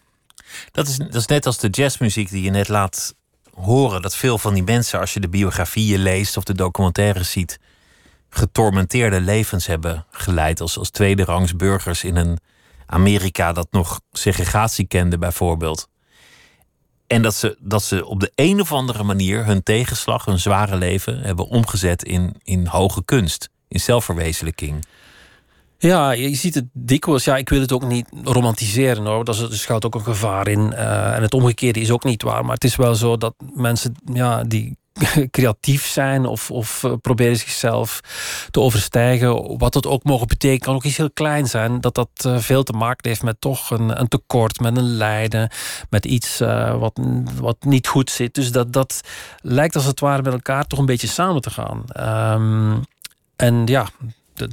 [0.70, 3.14] Dat is, dat is net als de jazzmuziek die je net laat
[3.54, 4.02] horen.
[4.02, 7.58] Dat veel van die mensen, als je de biografieën leest of de documentaires ziet,
[8.30, 10.60] getormenteerde levens hebben geleid.
[10.60, 12.38] Als, als tweederangs burgers in een
[12.86, 15.88] Amerika dat nog segregatie kende, bijvoorbeeld.
[17.06, 20.76] En dat ze, dat ze op de een of andere manier hun tegenslag, hun zware
[20.76, 24.84] leven, hebben omgezet in, in hoge kunst, in zelfverwezenlijking.
[25.82, 27.24] Ja, je ziet het dikwijls.
[27.24, 29.24] Ja, ik wil het ook niet romantiseren hoor.
[29.24, 30.72] Dat is, er schuilt ook een gevaar in.
[30.72, 32.44] Uh, en het omgekeerde is ook niet waar.
[32.44, 34.76] Maar het is wel zo dat mensen ja, die
[35.30, 38.00] creatief zijn of, of uh, proberen zichzelf
[38.50, 39.58] te overstijgen.
[39.58, 41.80] Wat het ook mogen betekenen, kan ook iets heel klein zijn.
[41.80, 45.50] Dat dat uh, veel te maken heeft met toch een, een tekort, met een lijden,
[45.90, 46.38] met iets
[46.78, 47.00] wat,
[47.40, 48.34] wat niet goed zit.
[48.34, 49.00] Dus dat, dat
[49.42, 51.84] lijkt als het ware met elkaar toch een beetje samen te gaan.
[52.34, 52.84] Um,
[53.36, 53.88] en ja,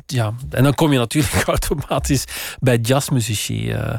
[0.06, 2.24] ja, en dan kom je natuurlijk automatisch
[2.60, 3.72] bij jazzmuzici.
[3.72, 3.94] Uh,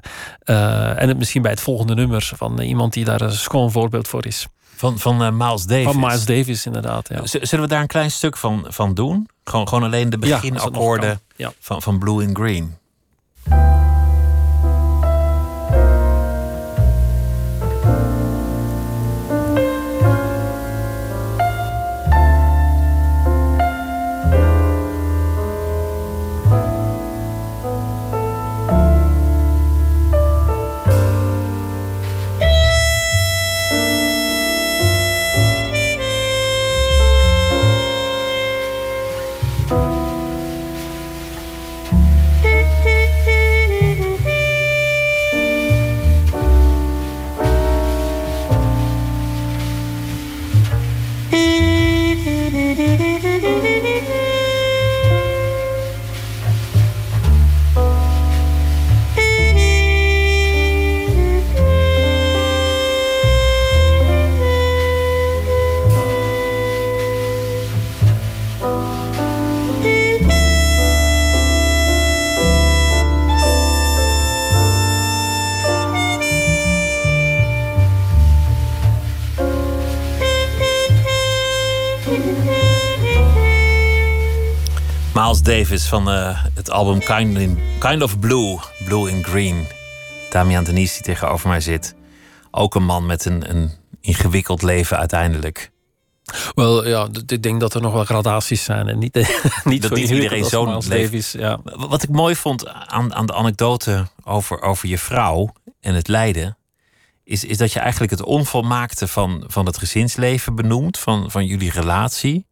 [0.44, 4.08] uh, en het, misschien bij het volgende nummer van iemand die daar een schoon voorbeeld
[4.08, 4.46] voor is.
[4.74, 5.84] Van, van uh, Miles Davis.
[5.84, 7.08] Van Miles Davis, inderdaad.
[7.08, 7.26] Ja.
[7.26, 9.28] Zullen we daar een klein stuk van, van doen?
[9.44, 12.76] Gewoon, gewoon alleen de beginakkoorden ja, van, van Blue and Green.
[85.68, 89.66] Davis van uh, het album kind, in, kind of Blue, Blue in Green.
[90.30, 91.94] Damian Denise die tegenover mij zit.
[92.50, 95.70] Ook een man met een, een ingewikkeld leven uiteindelijk.
[96.54, 99.14] Wel ja, ik denk dat er nog wel gradaties zijn en niet,
[99.64, 101.32] niet dat niet iedereen zo'n Davis.
[101.32, 101.60] Ja.
[101.64, 106.58] Wat ik mooi vond aan, aan de anekdote over, over je vrouw en het lijden,
[107.24, 111.70] is, is dat je eigenlijk het onvolmaakte van, van het gezinsleven benoemt, van, van jullie
[111.70, 112.46] relatie.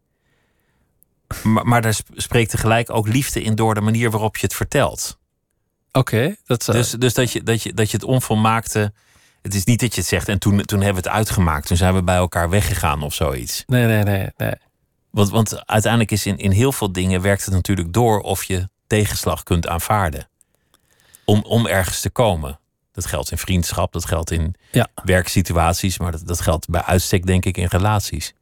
[1.43, 5.19] Maar, maar daar spreekt tegelijk ook liefde in door de manier waarop je het vertelt.
[5.93, 6.37] Oké.
[6.47, 8.93] dat dus, dus dat, je, dat, je, dat je het onvolmaakte.
[9.43, 11.67] Het is niet dat je het zegt en toen, toen hebben we het uitgemaakt.
[11.67, 13.63] Toen zijn we bij elkaar weggegaan of zoiets.
[13.67, 14.29] Nee, nee, nee.
[14.37, 14.55] nee.
[15.11, 18.69] Want, want uiteindelijk is in, in heel veel dingen werkt het natuurlijk door of je
[18.87, 20.29] tegenslag kunt aanvaarden.
[21.25, 22.59] Om, om ergens te komen.
[22.93, 24.89] Dat geldt in vriendschap, dat geldt in ja.
[25.05, 28.35] werksituaties, maar dat, dat geldt bij uitstek, denk ik, in relaties.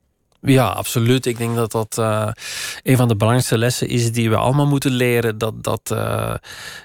[0.46, 1.26] Ja, absoluut.
[1.26, 2.28] Ik denk dat dat uh,
[2.82, 5.38] een van de belangrijkste lessen is die we allemaal moeten leren.
[5.38, 6.34] Dat, dat uh,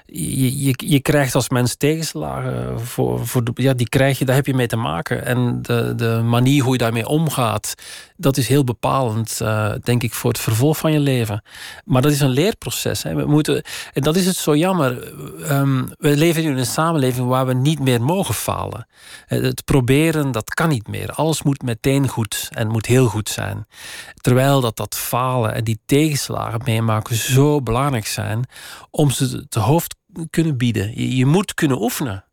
[0.06, 2.80] je, je, je krijgt als mens tegenslagen.
[2.80, 5.24] Voor, voor ja, die krijg je, daar heb je mee te maken.
[5.24, 7.74] En de, de manier hoe je daarmee omgaat,
[8.20, 11.42] dat is heel bepalend, uh, denk ik, voor het vervolg van je leven.
[11.84, 13.02] Maar dat is een leerproces.
[13.02, 13.14] Hè.
[13.14, 13.62] We moeten,
[13.92, 15.12] en dat is het zo jammer.
[15.50, 18.86] Um, we leven in een samenleving waar we niet meer mogen falen.
[19.26, 21.12] Het proberen, dat kan niet meer.
[21.12, 23.66] Alles moet meteen goed en moet heel goed zijn.
[24.14, 28.44] Terwijl dat, dat falen en die tegenslagen meemaken zo belangrijk zijn
[28.90, 29.94] om ze te hoofd
[30.30, 31.16] kunnen bieden.
[31.16, 32.24] Je, moet kunnen oefenen.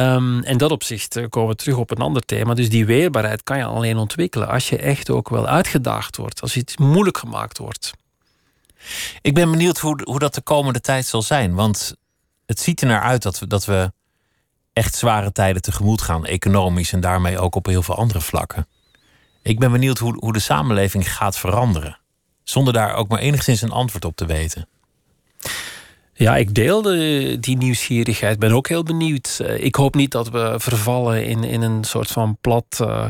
[0.00, 2.54] Um, en dat opzicht uh, komen we terug op een ander thema.
[2.54, 6.56] Dus die weerbaarheid kan je alleen ontwikkelen als je echt ook wel uitgedaagd wordt, als
[6.56, 7.92] iets moeilijk gemaakt wordt.
[9.20, 11.54] Ik ben benieuwd hoe, hoe dat de komende tijd zal zijn.
[11.54, 11.94] Want
[12.46, 13.92] het ziet er naar uit dat we, dat we
[14.72, 18.66] echt zware tijden tegemoet gaan, economisch en daarmee ook op heel veel andere vlakken.
[19.42, 21.98] Ik ben benieuwd hoe, hoe de samenleving gaat veranderen.
[22.42, 24.68] Zonder daar ook maar enigszins een antwoord op te weten.
[26.18, 28.38] Ja, ik deel de, die nieuwsgierigheid.
[28.38, 29.40] Ben ook heel benieuwd.
[29.42, 33.08] Eh, ik hoop niet dat we vervallen in, in een soort van plat uh,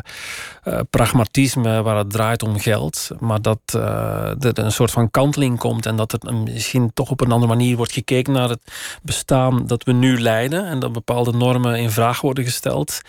[0.64, 3.10] uh, pragmatisme waar het draait om geld.
[3.18, 7.32] Maar dat er een soort van kanteling komt en dat er misschien toch op een
[7.32, 10.66] andere manier wordt gekeken naar het bestaan dat we nu leiden.
[10.66, 13.00] En dat bepaalde normen in vraag worden gesteld.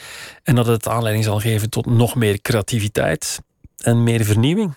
[0.43, 3.41] En dat het aanleiding zal geven tot nog meer creativiteit
[3.77, 4.73] en meer vernieuwing.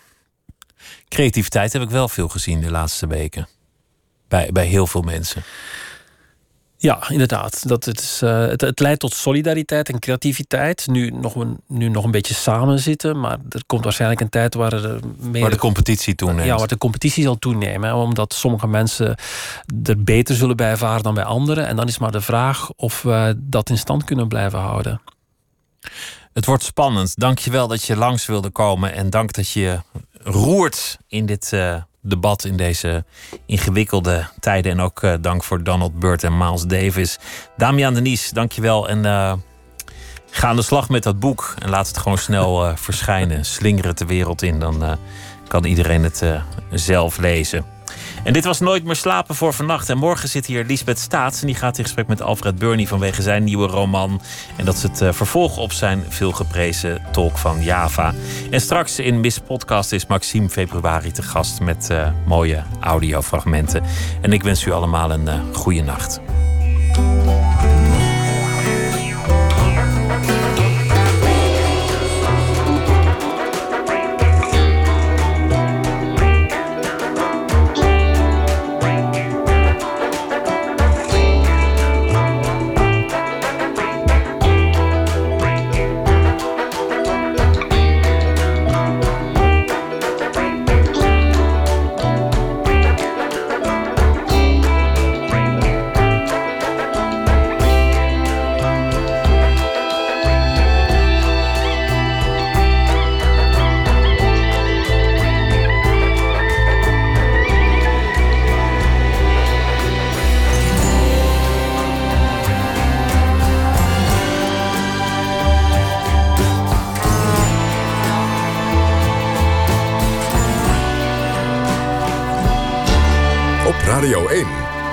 [1.08, 3.48] Creativiteit heb ik wel veel gezien de laatste weken
[4.30, 5.42] bij, bij heel veel mensen.
[6.76, 7.68] Ja, inderdaad.
[7.68, 10.86] Dat het, is, uh, het, het, leidt tot solidariteit en creativiteit.
[10.86, 13.20] Nu nog, een, nu nog een beetje samen zitten.
[13.20, 15.40] Maar er komt waarschijnlijk een tijd waar er meer.
[15.40, 16.46] Waar de competitie toeneemt.
[16.46, 17.94] Ja, waar de competitie zal toenemen.
[17.94, 19.16] Omdat sommige mensen
[19.84, 21.66] er beter zullen bij ervaren dan bij anderen.
[21.66, 25.00] En dan is maar de vraag of we dat in stand kunnen blijven houden.
[26.32, 27.18] Het wordt spannend.
[27.18, 28.92] Dank je wel dat je langs wilde komen.
[28.92, 29.80] En dank dat je
[30.22, 31.50] roert in dit.
[31.54, 33.04] Uh debat in deze
[33.46, 34.72] ingewikkelde tijden.
[34.72, 37.18] En ook uh, dank voor Donald Burt en Miles Davis.
[37.56, 38.88] Damian Denies, dankjewel.
[38.88, 39.32] En uh,
[40.30, 41.54] ga aan de slag met dat boek.
[41.58, 43.44] En laat het gewoon snel uh, verschijnen.
[43.44, 44.58] Slingeren het de wereld in.
[44.58, 44.98] Dan
[45.48, 46.24] kan iedereen het
[46.70, 47.64] zelf lezen.
[48.24, 49.88] En dit was Nooit meer slapen voor vannacht.
[49.88, 51.40] En morgen zit hier Lisbeth Staats.
[51.40, 54.20] En die gaat in gesprek met Alfred Burney vanwege zijn nieuwe roman.
[54.56, 58.14] En dat is het uh, vervolg op zijn veelgeprezen tolk van Java.
[58.50, 63.82] En straks in Miss Podcast is Maxime Februari te gast met uh, mooie audiofragmenten.
[64.20, 66.20] En ik wens u allemaal een uh, goede nacht.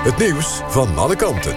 [0.08, 1.56] Het nieuws van alle kanten.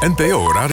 [0.00, 0.68] NPO Radio.